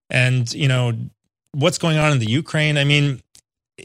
[0.09, 0.93] and you know,
[1.53, 2.77] what's going on in the Ukraine.
[2.77, 3.21] I mean,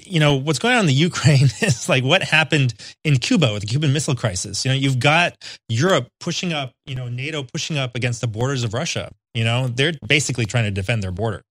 [0.06, 3.62] you know what's going on in the Ukraine is like what happened in Cuba with
[3.62, 4.64] the Cuban Missile Crisis.
[4.64, 5.36] You know, you've got
[5.68, 9.12] Europe pushing up, you know, NATO pushing up against the borders of Russia.
[9.34, 11.42] You know, they're basically trying to defend their border.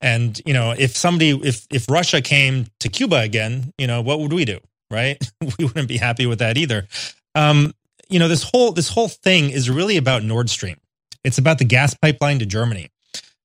[0.00, 4.20] And you know, if somebody, if if Russia came to Cuba again, you know, what
[4.20, 4.58] would we do?
[4.90, 5.18] Right?
[5.58, 6.86] we wouldn't be happy with that either.
[7.34, 7.74] Um,
[8.08, 10.78] you know, this whole this whole thing is really about Nord Stream.
[11.22, 12.90] It's about the gas pipeline to Germany.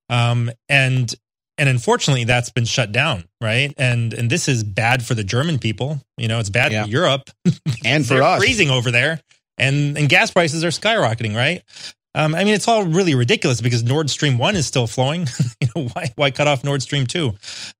[0.09, 1.13] Um, and
[1.57, 5.59] and unfortunately that's been shut down right and and this is bad for the german
[5.59, 6.83] people you know it's bad yeah.
[6.83, 7.29] for europe
[7.85, 9.21] and for us freezing over there
[9.57, 11.63] and and gas prices are skyrocketing right
[12.15, 15.27] um, I mean, it's all really ridiculous because Nord Stream one is still flowing.
[15.61, 17.33] you know, why why cut off Nord Stream two?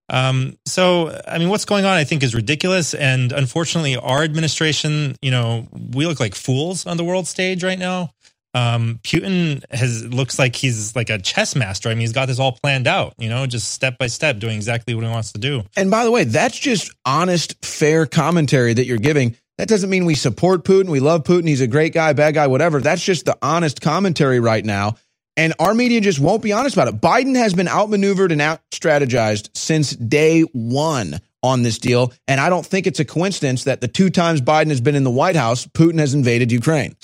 [0.09, 1.93] Um, so, I mean, what's going on?
[1.93, 6.97] I think is ridiculous, and unfortunately, our administration, you know, we look like fools on
[6.97, 8.11] the world stage right now
[8.55, 11.89] um, Putin has looks like he's like a chess master.
[11.89, 14.55] I mean, he's got this all planned out, you know, just step by step, doing
[14.55, 15.63] exactly what he wants to do.
[15.75, 19.35] And by the way, that's just honest, fair commentary that you're giving.
[19.57, 20.89] That doesn't mean we support Putin.
[20.89, 21.47] We love Putin.
[21.47, 22.81] He's a great guy, bad guy, whatever.
[22.81, 24.97] That's just the honest commentary right now.
[25.37, 27.01] And our media just won't be honest about it.
[27.01, 32.13] Biden has been outmaneuvered and out strategized since day one on this deal.
[32.27, 35.03] And I don't think it's a coincidence that the two times Biden has been in
[35.03, 36.95] the White House, Putin has invaded Ukraine.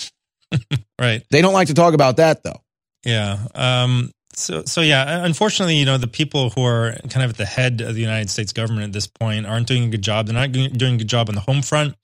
[1.00, 1.22] right.
[1.30, 2.60] They don't like to talk about that though.
[3.04, 3.38] Yeah.
[3.54, 7.44] Um, so, so yeah, unfortunately, you know, the people who are kind of at the
[7.44, 10.26] head of the United States government at this point aren't doing a good job.
[10.26, 11.94] They're not doing a good job on the home front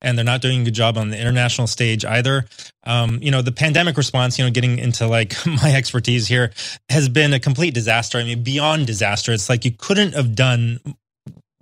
[0.00, 2.46] and they're not doing a good job on the international stage either.
[2.84, 6.52] Um, you know, the pandemic response, you know, getting into like my expertise here
[6.88, 8.18] has been a complete disaster.
[8.18, 9.32] I mean, beyond disaster.
[9.32, 10.80] It's like you couldn't have done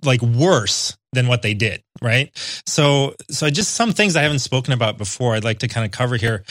[0.03, 2.31] like worse than what they did, right?
[2.65, 5.35] So, so just some things I haven't spoken about before.
[5.35, 6.43] I'd like to kind of cover here.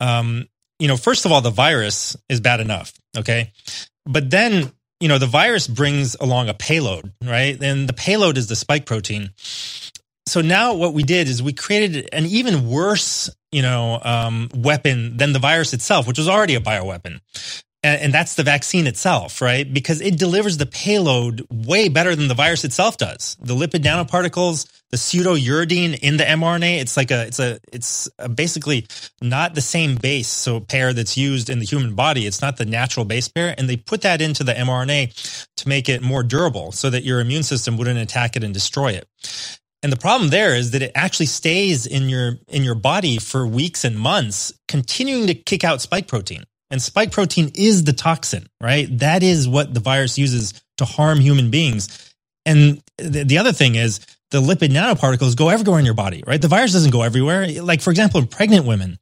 [0.00, 0.46] Um,
[0.78, 3.52] you know, first of all, the virus is bad enough, okay,
[4.06, 7.60] but then you know the virus brings along a payload, right?
[7.62, 9.30] And the payload is the spike protein.
[10.26, 15.16] So now what we did is we created an even worse, you know, um, weapon
[15.16, 17.20] than the virus itself, which was already a bioweapon
[17.82, 19.72] and, that's the vaccine itself, right?
[19.72, 23.36] Because it delivers the payload way better than the virus itself does.
[23.40, 28.28] The lipid nanoparticles, the pseudouridine in the mRNA, it's like a, it's a, it's a
[28.28, 28.86] basically
[29.22, 30.28] not the same base.
[30.28, 32.26] So pair that's used in the human body.
[32.26, 33.54] It's not the natural base pair.
[33.56, 37.20] And they put that into the mRNA to make it more durable so that your
[37.20, 39.08] immune system wouldn't attack it and destroy it.
[39.82, 43.46] And the problem there is that it actually stays in your in your body for
[43.46, 46.42] weeks and months, continuing to kick out spike protein.
[46.70, 48.86] And spike protein is the toxin, right?
[48.98, 52.14] That is what the virus uses to harm human beings.
[52.44, 54.00] And the, the other thing is
[54.30, 56.40] the lipid nanoparticles go everywhere in your body, right?
[56.40, 57.48] The virus doesn't go everywhere.
[57.62, 58.98] Like, for example, in pregnant women,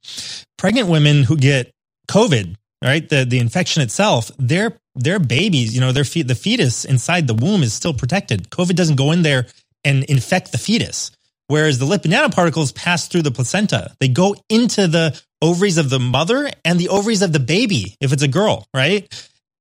[0.57, 1.73] pregnant women who get
[2.09, 3.09] COVID, right?
[3.09, 7.35] The, the infection itself, their, their babies, you know, their fe- the fetus inside the
[7.35, 8.51] womb is still protected.
[8.51, 9.47] COVID doesn't go in there
[9.85, 11.11] and infect the fetus.
[11.49, 13.95] Whereas the lipid nanoparticles pass through the placenta.
[14.01, 18.13] They go into the ovaries of the mother and the ovaries of the baby if
[18.13, 19.07] it's a girl, right?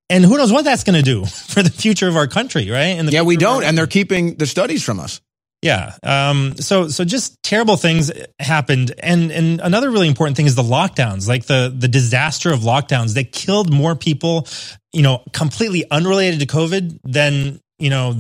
[0.10, 2.98] And who knows what that's going to do for the future of our country, right?
[2.98, 5.22] And yeah, we don't, and they're keeping the studies from us.
[5.62, 5.96] Yeah.
[6.04, 10.62] Um, so so just terrible things happened, and and another really important thing is the
[10.62, 14.48] lockdowns, like the the disaster of lockdowns that killed more people,
[14.94, 18.16] you know, completely unrelated to COVID than you know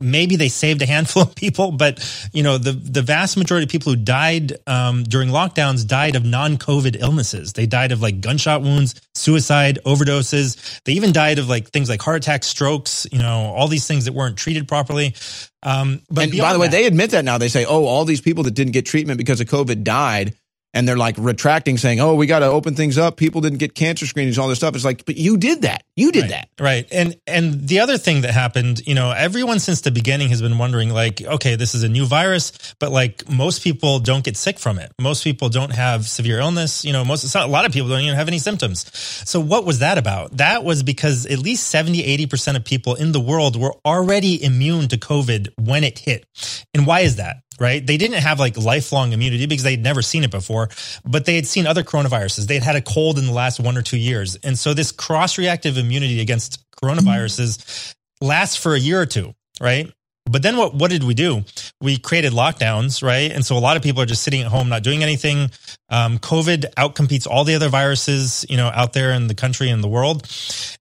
[0.00, 2.00] maybe they saved a handful of people, but
[2.32, 6.24] you know the the vast majority of people who died um, during lockdowns died of
[6.24, 7.52] non-COVID illnesses.
[7.52, 10.82] They died of like gunshot wounds, suicide, overdoses.
[10.84, 13.06] They even died of like things like heart attacks, strokes.
[13.12, 15.14] You know, all these things that weren't treated properly.
[15.62, 17.38] Um, but and by the way, that, they admit that now.
[17.38, 20.34] They say, "Oh, all these people that didn't get treatment because of COVID died."
[20.74, 23.16] And they're like retracting saying oh we got to open things up.
[23.16, 24.74] People didn't get cancer screenings all this stuff.
[24.74, 25.84] It's like but you did that.
[25.96, 26.48] You did right, that.
[26.58, 26.88] Right.
[26.92, 30.58] And and the other thing that happened you know everyone since the beginning has been
[30.58, 34.58] wondering like okay this is a new virus but like most people don't get sick
[34.58, 34.92] from it.
[35.00, 38.16] Most people don't have severe illness you know most a lot of people don't even
[38.16, 38.90] have any symptoms.
[39.28, 40.36] So what was that about?
[40.36, 44.88] That was because at least 70 80% of people in the world were already immune
[44.88, 46.26] to covid when it hit.
[46.74, 47.86] And why is that right?
[47.86, 50.70] They didn't have like lifelong immunity because they'd never seen it before,
[51.04, 52.46] but they had seen other coronaviruses.
[52.46, 54.36] They'd had a cold in the last one or two years.
[54.36, 59.92] And so this cross reactive immunity against coronaviruses lasts for a year or two, right?
[60.30, 61.44] But then what, what did we do?
[61.80, 63.30] we created lockdowns, right?
[63.30, 65.50] And so a lot of people are just sitting at home, not doing anything.
[65.88, 69.82] Um, COVID outcompetes all the other viruses, you know, out there in the country and
[69.82, 70.28] the world.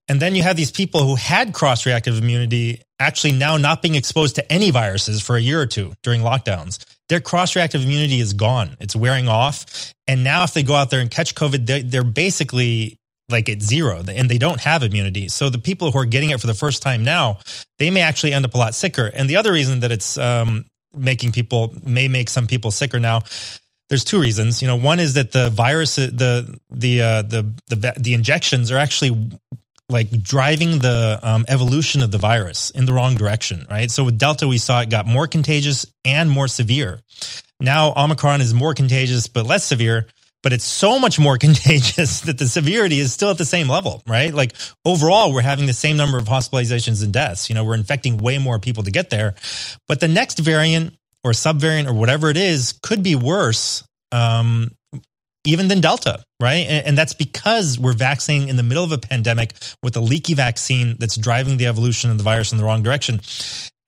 [0.09, 3.95] And then you have these people who had cross reactive immunity actually now not being
[3.95, 6.83] exposed to any viruses for a year or two during lockdowns.
[7.07, 8.75] Their cross reactive immunity is gone.
[8.81, 9.93] It's wearing off.
[10.05, 12.98] And now if they go out there and catch COVID, they're, they're basically
[13.29, 15.27] like at zero and they don't have immunity.
[15.27, 17.39] So the people who are getting it for the first time now,
[17.77, 19.07] they may actually end up a lot sicker.
[19.07, 20.65] And the other reason that it's um,
[20.95, 23.21] making people may make some people sicker now.
[23.89, 24.61] There's two reasons.
[24.61, 28.77] You know, one is that the virus, the the uh, the the the injections are
[28.77, 29.31] actually
[29.89, 33.89] like driving the um, evolution of the virus in the wrong direction, right?
[33.89, 37.01] So with Delta, we saw it got more contagious and more severe.
[37.59, 40.07] Now Omicron is more contagious but less severe
[40.41, 44.01] but it's so much more contagious that the severity is still at the same level,
[44.07, 44.33] right?
[44.33, 44.53] Like
[44.85, 47.49] overall, we're having the same number of hospitalizations and deaths.
[47.49, 49.35] You know, we're infecting way more people to get there.
[49.87, 54.71] But the next variant or subvariant or whatever it is could be worse, um,
[55.45, 56.65] even than Delta, right?
[56.67, 60.33] And, and that's because we're vaccinating in the middle of a pandemic with a leaky
[60.33, 63.21] vaccine that's driving the evolution of the virus in the wrong direction.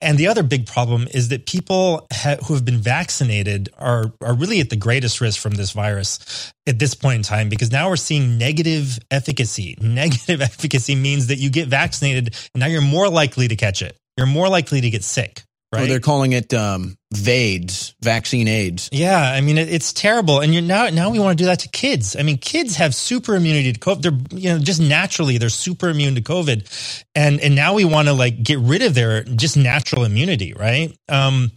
[0.01, 4.33] And the other big problem is that people ha- who have been vaccinated are, are
[4.33, 7.89] really at the greatest risk from this virus at this point in time because now
[7.89, 9.77] we're seeing negative efficacy.
[9.81, 13.95] Negative efficacy means that you get vaccinated and now you're more likely to catch it.
[14.17, 15.43] You're more likely to get sick.
[15.71, 15.83] Right.
[15.83, 18.89] Or they're calling it um, VAIDS, vaccine AIDS.
[18.91, 21.59] Yeah, I mean it, it's terrible, and you're now now we want to do that
[21.59, 22.15] to kids.
[22.15, 24.01] I mean, kids have super immunity to COVID.
[24.01, 28.07] They're you know just naturally they're super immune to COVID, and and now we want
[28.07, 30.97] to like get rid of their just natural immunity, right?
[31.09, 31.51] Um,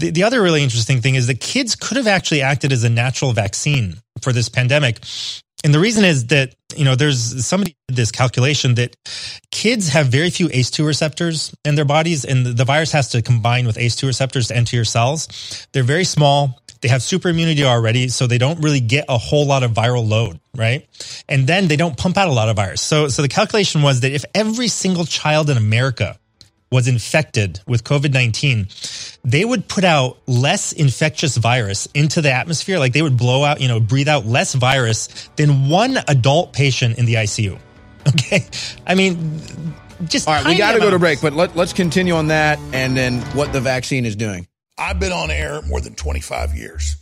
[0.00, 2.90] the the other really interesting thing is that kids could have actually acted as a
[2.90, 4.98] natural vaccine for this pandemic
[5.66, 8.94] and the reason is that, you know, there's somebody did this calculation that
[9.50, 13.66] kids have very few ACE2 receptors in their bodies, and the virus has to combine
[13.66, 15.66] with ACE2 receptors to enter your cells.
[15.72, 16.62] They're very small.
[16.82, 20.08] They have super immunity already, so they don't really get a whole lot of viral
[20.08, 20.86] load, right?
[21.28, 22.80] And then they don't pump out a lot of virus.
[22.80, 26.16] So, so the calculation was that if every single child in America
[26.70, 28.68] was infected with COVID 19,
[29.24, 32.78] they would put out less infectious virus into the atmosphere.
[32.78, 36.98] Like they would blow out, you know, breathe out less virus than one adult patient
[36.98, 37.58] in the ICU.
[38.08, 38.46] Okay.
[38.86, 39.42] I mean,
[40.04, 40.28] just.
[40.28, 42.96] All right, we got to go to break, but let, let's continue on that and
[42.96, 44.46] then what the vaccine is doing.
[44.78, 46.94] I've been on air more than 25 years.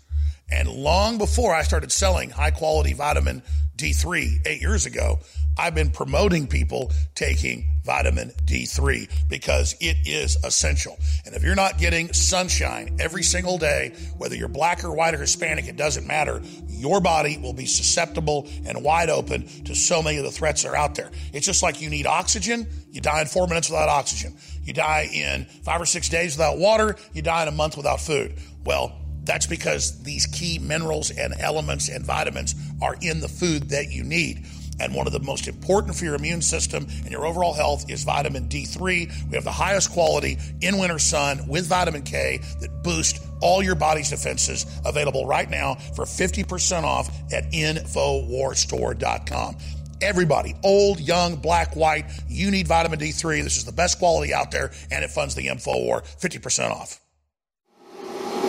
[0.51, 3.43] And long before I started selling high quality vitamin
[3.77, 5.19] D3 eight years ago,
[5.57, 10.99] I've been promoting people taking vitamin D3 because it is essential.
[11.25, 15.19] And if you're not getting sunshine every single day, whether you're black or white or
[15.19, 16.41] Hispanic, it doesn't matter.
[16.69, 20.71] Your body will be susceptible and wide open to so many of the threats that
[20.71, 21.11] are out there.
[21.33, 22.67] It's just like you need oxygen.
[22.91, 24.37] You die in four minutes without oxygen.
[24.65, 26.97] You die in five or six days without water.
[27.13, 28.35] You die in a month without food.
[28.65, 33.91] Well, that's because these key minerals and elements and vitamins are in the food that
[33.91, 34.45] you need.
[34.81, 38.05] And one of the most important for your immune system and your overall health is
[38.05, 39.31] vitamin D3.
[39.31, 43.75] We have the highest quality in winter sun with vitamin K that boost all your
[43.75, 44.67] body's defenses.
[44.85, 49.57] Available right now for 50% off at InfoWarsStore.com.
[50.03, 53.43] Everybody, old, young, black, white, you need vitamin D3.
[53.43, 57.01] This is the best quality out there, and it funds the InfoWar 50% off.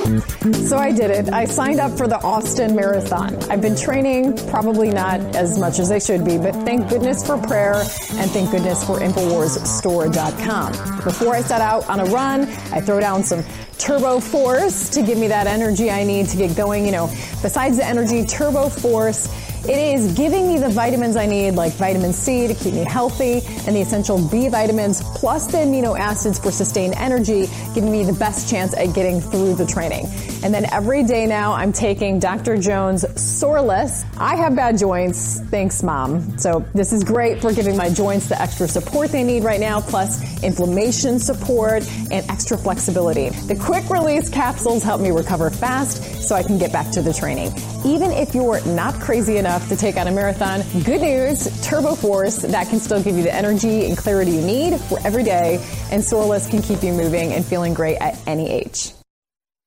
[0.06, 1.34] So I did it.
[1.34, 3.36] I signed up for the Austin Marathon.
[3.50, 7.40] I've been training, probably not as much as I should be, but thank goodness for
[7.40, 11.04] prayer and thank goodness for InfoWarsStore.com.
[11.04, 12.42] Before I set out on a run,
[12.72, 13.44] I throw down some
[13.80, 16.86] Turbo Force to give me that energy I need to get going.
[16.86, 17.08] You know,
[17.42, 19.28] besides the energy, Turbo Force
[19.68, 23.42] it is giving me the vitamins I need, like vitamin C to keep me healthy,
[23.66, 28.14] and the essential B vitamins, plus the amino acids for sustained energy, giving me the
[28.14, 30.08] best chance at getting through the training.
[30.44, 32.58] And then every day now, I'm taking Dr.
[32.58, 34.06] Jones Soreless.
[34.18, 35.40] I have bad joints.
[35.50, 36.38] Thanks, Mom.
[36.38, 39.82] So this is great for giving my joints the extra support they need right now,
[39.82, 43.30] plus inflammation support and extra flexibility.
[43.30, 47.14] The quick release capsules help me recover fast so I can get back to the
[47.14, 47.52] training.
[47.84, 50.62] Even if you're not crazy enough, enough to take on a marathon.
[50.84, 54.80] Good news, Turbo Force, that can still give you the energy and clarity you need
[54.82, 58.92] for every day, and Soreless can keep you moving and feeling great at any age.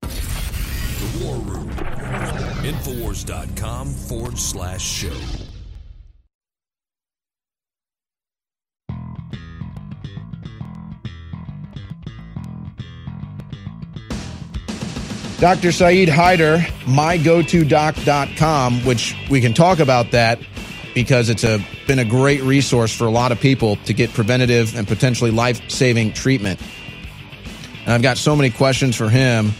[0.02, 1.70] The War Room.
[2.60, 5.37] Infowars.com forward slash show.
[15.38, 15.70] Dr.
[15.70, 20.40] Saeed Haider, mygotodoc.com, which we can talk about that
[20.94, 24.76] because it's a been a great resource for a lot of people to get preventative
[24.76, 26.60] and potentially life-saving treatment.
[27.84, 29.52] And I've got so many questions for him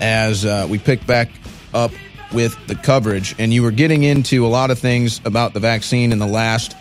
[0.00, 1.30] as uh, we pick back
[1.72, 1.92] up
[2.32, 3.36] with the coverage.
[3.38, 6.76] And you were getting into a lot of things about the vaccine in the last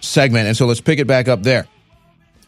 [0.00, 0.46] segment.
[0.46, 1.66] And so let's pick it back up there.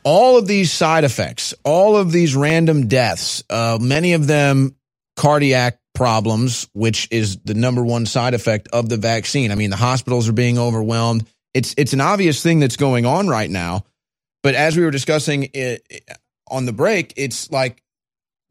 [0.04, 4.75] All of these side effects, all of these random deaths, uh, many of them
[5.16, 9.51] cardiac problems, which is the number one side effect of the vaccine.
[9.51, 11.26] I mean, the hospitals are being overwhelmed.
[11.55, 13.84] It's it's an obvious thing that's going on right now.
[14.43, 15.82] But as we were discussing it,
[16.48, 17.82] on the break, it's like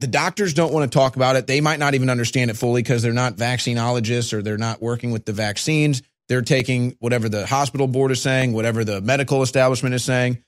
[0.00, 1.46] the doctors don't want to talk about it.
[1.46, 5.10] They might not even understand it fully because they're not vaccinologists or they're not working
[5.10, 6.02] with the vaccines.
[6.28, 10.42] They're taking whatever the hospital board is saying, whatever the medical establishment is saying.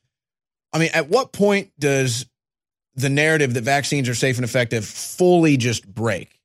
[0.72, 2.26] I mean, at what point does
[2.98, 6.38] the narrative that vaccines are safe and effective fully just break?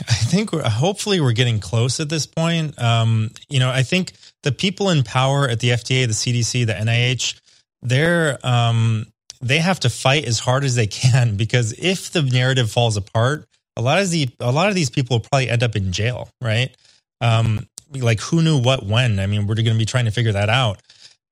[0.00, 2.80] I think we're, hopefully we're getting close at this point.
[2.80, 4.12] Um, you know, I think
[4.42, 7.40] the people in power at the FDA, the CDC, the NIH,
[7.82, 9.06] they're um,
[9.40, 13.46] they have to fight as hard as they can because if the narrative falls apart,
[13.76, 16.30] a lot of the a lot of these people will probably end up in jail,
[16.40, 16.74] right?
[17.20, 19.20] Um, like who knew what when?
[19.20, 20.80] I mean, we're going to be trying to figure that out,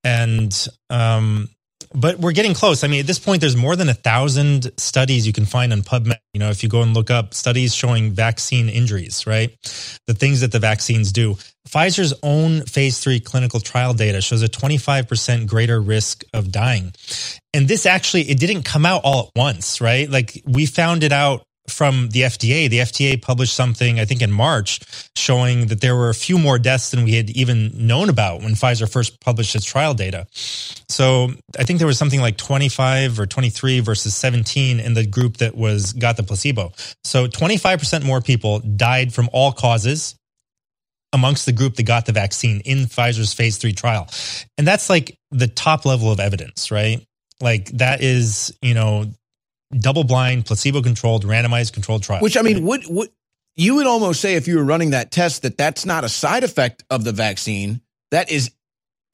[0.05, 0.55] and
[0.91, 1.49] um,
[1.95, 2.85] but we're getting close.
[2.85, 5.83] I mean, at this point, there's more than a thousand studies you can find on
[5.83, 6.17] PubMed.
[6.33, 9.51] You know, if you go and look up studies showing vaccine injuries, right?
[10.07, 11.37] The things that the vaccines do.
[11.69, 16.93] Pfizer's own phase three clinical trial data shows a 25% greater risk of dying.
[17.55, 20.11] And this actually, it didn't come out all at once, right?
[20.11, 22.69] Like we found it out from the FDA.
[22.69, 24.81] The FDA published something, I think in March,
[25.17, 28.53] showing that there were a few more deaths than we had even known about when
[28.53, 30.27] Pfizer first published its trial data.
[30.89, 35.39] So I think there was something like 25 or 23 versus 17 in the group
[35.39, 36.73] that was got the placebo.
[37.05, 40.17] So 25% more people died from all causes
[41.13, 44.09] amongst the group that got the vaccine in Pfizer's phase three trial.
[44.57, 47.07] And that's like the top level of evidence, right?
[47.41, 49.13] Like that is, you know,
[49.73, 52.21] double blind, placebo controlled, randomized controlled trial.
[52.21, 53.11] Which I mean, would would
[53.57, 56.45] you would almost say if you were running that test that that's not a side
[56.45, 57.81] effect of the vaccine,
[58.11, 58.51] that is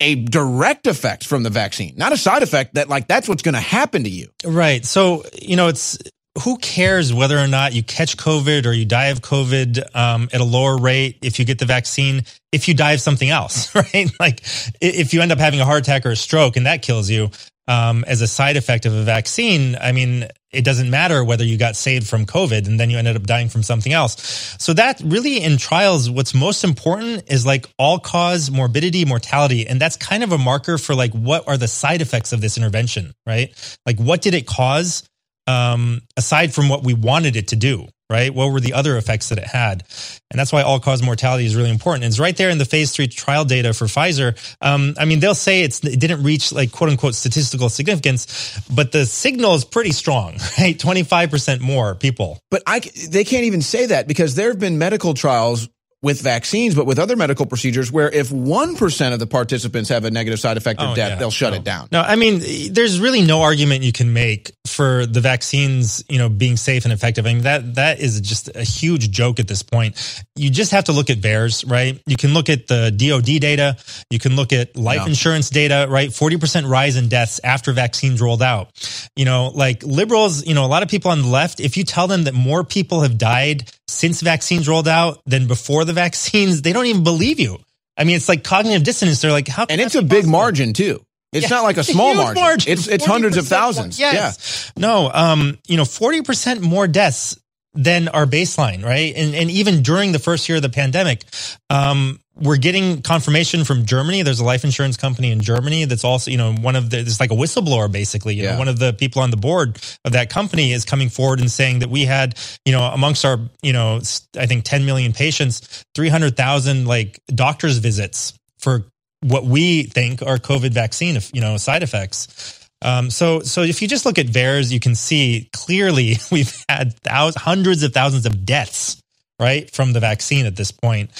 [0.00, 3.54] a direct effect from the vaccine, not a side effect that like that's what's going
[3.54, 4.28] to happen to you.
[4.44, 4.84] Right.
[4.84, 5.98] So, you know, it's
[6.42, 10.40] who cares whether or not you catch COVID or you die of COVID um, at
[10.40, 14.10] a lower rate if you get the vaccine, if you die of something else, right?
[14.20, 14.40] Like
[14.80, 17.30] if you end up having a heart attack or a stroke and that kills you,
[17.66, 21.58] um, as a side effect of a vaccine, I mean, it doesn't matter whether you
[21.58, 24.56] got saved from COVID and then you ended up dying from something else.
[24.58, 29.66] So that really in trials, what's most important is like all cause morbidity, mortality.
[29.66, 32.56] And that's kind of a marker for like, what are the side effects of this
[32.56, 33.52] intervention, right?
[33.84, 35.08] Like, what did it cause?
[35.46, 38.32] Um, aside from what we wanted it to do, right?
[38.32, 39.84] What were the other effects that it had?
[40.30, 42.04] And that's why all cause mortality is really important.
[42.04, 44.36] And it's right there in the phase three trial data for Pfizer.
[44.60, 49.06] Um, I mean, they'll say it didn't reach like quote unquote statistical significance, but the
[49.06, 50.78] signal is pretty strong, right?
[50.78, 52.38] 25% more people.
[52.50, 55.68] But I, they can't even say that because there have been medical trials
[56.00, 60.10] with vaccines, but with other medical procedures where if 1% of the participants have a
[60.10, 61.16] negative side effect of oh, death, yeah.
[61.16, 61.58] they'll shut no.
[61.58, 61.88] it down.
[61.90, 62.40] No, I mean,
[62.72, 66.92] there's really no argument you can make for the vaccines, you know, being safe and
[66.92, 67.26] effective.
[67.26, 70.22] I mean, that, that is just a huge joke at this point.
[70.36, 72.00] You just have to look at VAERS, right?
[72.06, 73.76] You can look at the DOD data.
[74.10, 76.10] You can look at life insurance data, right?
[76.10, 78.70] 40% rise in deaths after vaccines rolled out.
[79.16, 81.82] You know, like liberals, you know, a lot of people on the left, if you
[81.82, 86.62] tell them that more people have died since vaccines rolled out than before the vaccines,
[86.62, 87.58] they don't even believe you.
[87.96, 89.20] I mean, it's like cognitive dissonance.
[89.20, 89.66] They're like, how?
[89.68, 90.30] and it's a big possible?
[90.30, 91.04] margin too.
[91.32, 92.42] It's yeah, not like a small margin.
[92.42, 92.72] margin.
[92.72, 93.98] It's it's hundreds of thousands.
[93.98, 94.72] More, yes.
[94.76, 94.80] Yeah.
[94.80, 97.38] No, um, you know, 40% more deaths
[97.74, 99.14] than our baseline, right?
[99.16, 101.24] And and even during the first year of the pandemic,
[101.70, 104.22] um, we're getting confirmation from Germany.
[104.22, 107.20] There's a life insurance company in Germany that's also, you know, one of the, it's
[107.20, 108.34] like a whistleblower basically.
[108.34, 108.52] You yeah.
[108.52, 111.50] know, one of the people on the board of that company is coming forward and
[111.50, 114.00] saying that we had, you know, amongst our, you know,
[114.36, 118.84] I think 10 million patients, 300,000 like doctor's visits for
[119.20, 122.68] what we think are COVID vaccine, you know, side effects.
[122.82, 126.94] Um, so, so if you just look at VAERS, you can see clearly we've had
[127.00, 129.02] thousands, hundreds of thousands of deaths
[129.40, 131.10] right from the vaccine at this point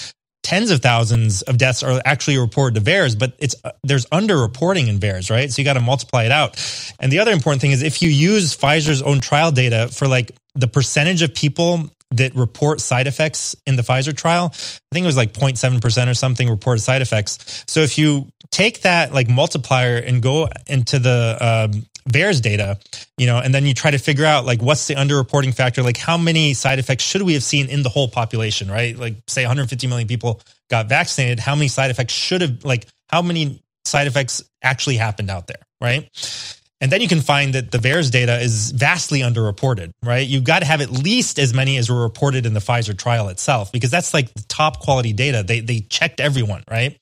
[0.43, 4.87] tens of thousands of deaths are actually reported to VAERS, but it's uh, there's underreporting
[4.87, 5.51] in VAERS, right?
[5.51, 6.57] So you got to multiply it out.
[6.99, 10.35] And the other important thing is if you use Pfizer's own trial data for like
[10.55, 15.07] the percentage of people that report side effects in the Pfizer trial, I think it
[15.07, 17.63] was like 0.7% or something reported side effects.
[17.67, 22.79] So if you take that like multiplier and go into the um, VAERS data,
[23.17, 25.97] you know, and then you try to figure out like what's the underreporting factor, like
[25.97, 28.97] how many side effects should we have seen in the whole population, right?
[28.97, 33.21] Like say 150 million people got vaccinated, how many side effects should have like how
[33.21, 36.09] many side effects actually happened out there, right?
[36.81, 40.25] And then you can find that the VAERS data is vastly underreported, right?
[40.25, 43.27] You've got to have at least as many as were reported in the Pfizer trial
[43.27, 45.43] itself, because that's like the top quality data.
[45.43, 46.97] They they checked everyone, right?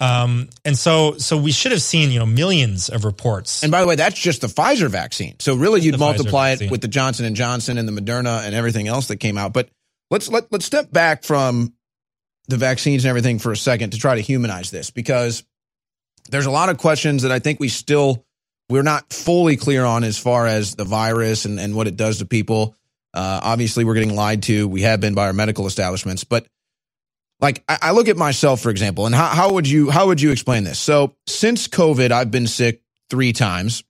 [0.00, 3.62] Um, and so so we should have seen you know millions of reports.
[3.62, 5.36] And by the way, that's just the Pfizer vaccine.
[5.38, 8.88] So really, you'd multiply it with the Johnson and Johnson and the Moderna and everything
[8.88, 9.52] else that came out.
[9.52, 9.68] But
[10.10, 11.74] let's let let's step back from
[12.48, 15.44] the vaccines and everything for a second to try to humanize this because
[16.30, 18.24] there's a lot of questions that I think we still
[18.70, 22.18] we're not fully clear on as far as the virus and, and what it does
[22.18, 22.76] to people.
[23.12, 24.68] Uh, obviously, we're getting lied to.
[24.68, 26.46] We have been by our medical establishments, but
[27.40, 30.20] like I, I look at myself, for example, and how, how would you how would
[30.20, 30.78] you explain this?
[30.78, 33.82] So since COVID, I've been sick three times.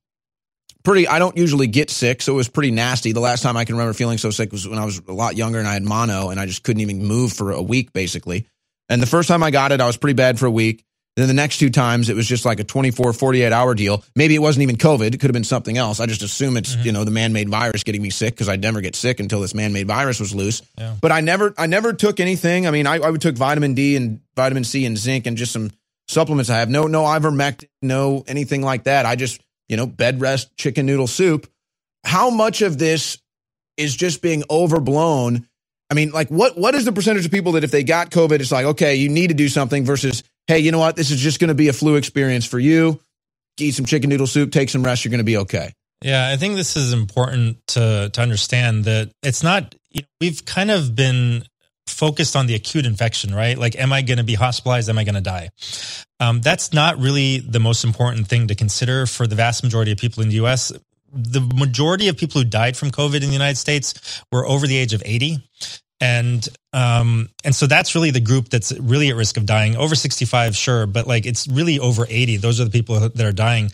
[0.83, 3.13] Pretty, I don't usually get sick, so it was pretty nasty.
[3.13, 5.37] The last time I can remember feeling so sick was when I was a lot
[5.37, 8.47] younger and I had mono, and I just couldn't even move for a week, basically.
[8.89, 10.83] And the first time I got it, I was pretty bad for a week.
[11.21, 14.03] Then the next two times, it was just like a 24, 48 hour deal.
[14.17, 15.15] Maybe it wasn't even COVID.
[15.15, 16.01] It could have been something else.
[16.01, 16.87] I just assume it's, mm-hmm.
[16.87, 19.41] you know, the man made virus getting me sick because I'd never get sick until
[19.41, 20.63] this man made virus was loose.
[20.79, 20.95] Yeah.
[21.01, 22.67] But I never, I never took anything.
[22.67, 25.71] I mean, I, I took vitamin D and vitamin C and zinc and just some
[26.09, 26.71] supplements I have.
[26.71, 29.05] No, no ivermectin, no anything like that.
[29.05, 31.51] I just, you know, bed rest, chicken noodle soup.
[32.05, 33.19] How much of this
[33.77, 35.47] is just being overblown?
[35.91, 38.41] I mean, like what what is the percentage of people that if they got COVID,
[38.41, 41.21] it's like, okay, you need to do something versus, hey, you know what, this is
[41.21, 42.99] just going to be a flu experience for you.
[43.61, 45.73] Eat some chicken noodle soup, take some rest, you're going to be okay.
[46.03, 49.75] Yeah, I think this is important to to understand that it's not.
[49.91, 51.45] You know, we've kind of been
[51.87, 53.57] focused on the acute infection, right?
[53.57, 54.89] Like, am I going to be hospitalized?
[54.89, 55.51] Am I going to die?
[56.19, 59.99] Um, that's not really the most important thing to consider for the vast majority of
[59.99, 60.73] people in the U.S.
[61.13, 64.77] The majority of people who died from COVID in the United States were over the
[64.77, 65.39] age of 80.
[66.01, 69.77] And um and so that's really the group that's really at risk of dying.
[69.77, 73.33] Over 65 sure but like it's really over 80 those are the people that are
[73.33, 73.71] dying.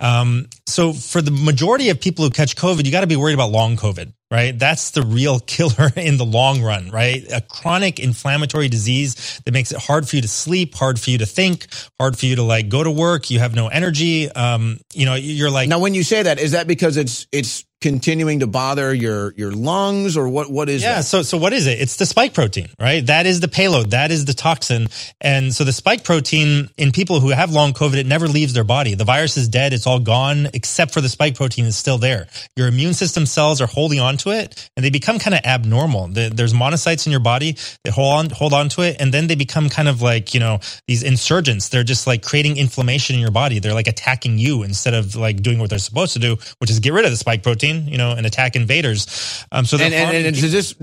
[0.00, 3.34] Um so for the majority of people who catch covid you got to be worried
[3.34, 4.56] about long covid right?
[4.56, 7.24] That's the real killer in the long run right?
[7.32, 11.18] A chronic inflammatory disease that makes it hard for you to sleep hard for you
[11.18, 11.66] to think
[11.98, 13.30] hard for you to like go to work.
[13.30, 14.30] You have no energy.
[14.30, 17.64] Um you know you're like Now, when you say that, is that because it's it's
[17.80, 20.50] continuing to bother your your lungs, or what?
[20.50, 21.04] What is yeah that?
[21.04, 21.80] so so what is it?
[21.80, 23.06] It's the spike protein right?
[23.06, 23.90] That is the payload.
[23.90, 24.88] That is the toxin.
[25.20, 28.64] And so the spike protein in people who have long covid it never leaves their
[28.64, 28.94] body.
[28.94, 29.74] The virus is dead.
[29.74, 32.28] It's all gone except for the spike protein is still there.
[32.56, 36.08] Your immune system cells are holding on to it and they become kind of abnormal
[36.08, 39.34] there's monocytes in your body that hold on hold on to it and then they
[39.34, 41.68] become kind of like you know these insurgents.
[41.68, 43.58] They're just like creating inflammation in your body.
[43.58, 46.80] They're like attacking you instead of like doing what they're supposed to do which is
[46.80, 49.44] get rid of the spike protein you know and attack invaders.
[49.52, 50.74] Um so they're and, and, and does this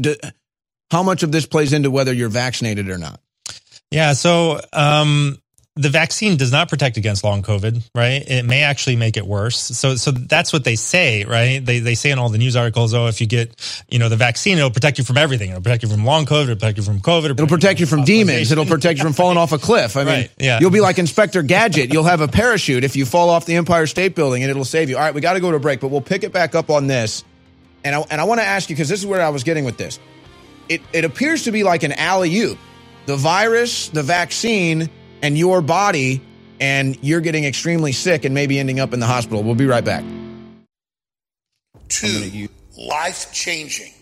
[0.92, 3.20] how much of this plays into whether you're vaccinated or not?
[3.92, 4.14] Yeah.
[4.14, 5.38] So um,
[5.76, 8.24] the vaccine does not protect against long COVID, right?
[8.28, 9.58] It may actually make it worse.
[9.58, 11.64] So, so that's what they say, right?
[11.64, 14.16] They they say in all the news articles, oh, if you get, you know, the
[14.16, 15.52] vaccine, it'll protect you from everything.
[15.52, 16.44] It'll protect you from long COVID.
[16.44, 17.30] It'll protect you from COVID.
[17.30, 18.52] It'll protect you from demons.
[18.52, 19.96] It'll protect you from falling off a cliff.
[19.96, 20.60] I mean, Right, yeah.
[20.60, 21.94] you'll be like Inspector Gadget.
[21.94, 24.90] You'll have a parachute if you fall off the Empire State Building, and it'll save
[24.90, 24.98] you.
[24.98, 26.70] All right, we got to go to a break, but we'll pick it back up
[26.70, 27.24] on this.
[27.84, 29.64] And I, and I want to ask you because this is where I was getting
[29.64, 30.00] with this.
[30.70, 32.58] It it appears to be like an alley oop.
[33.06, 34.90] The virus, the vaccine,
[35.22, 36.22] and your body,
[36.60, 39.44] and you're getting extremely sick and maybe ending up in the hospital.
[39.44, 40.04] We'll be right back.
[41.88, 43.94] Two life changing,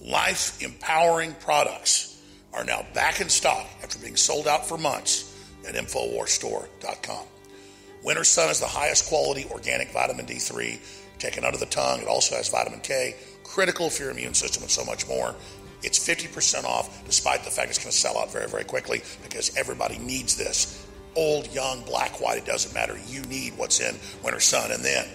[0.00, 2.22] life empowering products
[2.52, 5.28] are now back in stock after being sold out for months
[5.66, 7.26] at InfoWarsStore.com.
[8.04, 10.78] Winter Sun is the highest quality organic vitamin D3
[11.18, 12.00] taken out of the tongue.
[12.00, 15.34] It also has vitamin K, critical for your immune system, and so much more.
[15.82, 19.56] It's 50% off, despite the fact it's going to sell out very, very quickly because
[19.56, 20.86] everybody needs this.
[21.16, 22.98] Old, young, black, white, it doesn't matter.
[23.08, 24.72] You need what's in Winter Sun.
[24.72, 25.06] And then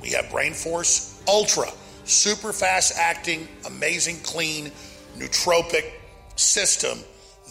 [0.00, 1.70] we have Brain Force Ultra,
[2.04, 4.72] super fast acting, amazing, clean,
[5.16, 5.84] nootropic
[6.36, 6.98] system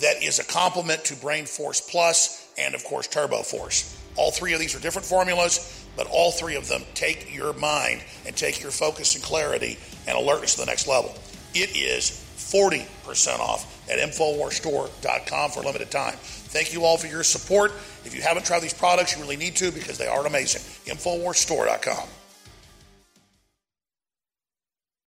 [0.02, 4.02] that is a complement to Brain Force Plus and, of course, Turbo Force.
[4.16, 8.04] All three of these are different formulas, but all three of them take your mind
[8.26, 9.78] and take your focus and clarity
[10.08, 11.16] and alertness to the next level.
[11.54, 16.16] It is 40% off at InfoWarsStore.com for a limited time.
[16.18, 17.72] Thank you all for your support.
[18.06, 20.62] If you haven't tried these products, you really need to because they are amazing.
[20.92, 22.08] InfoWarsStore.com.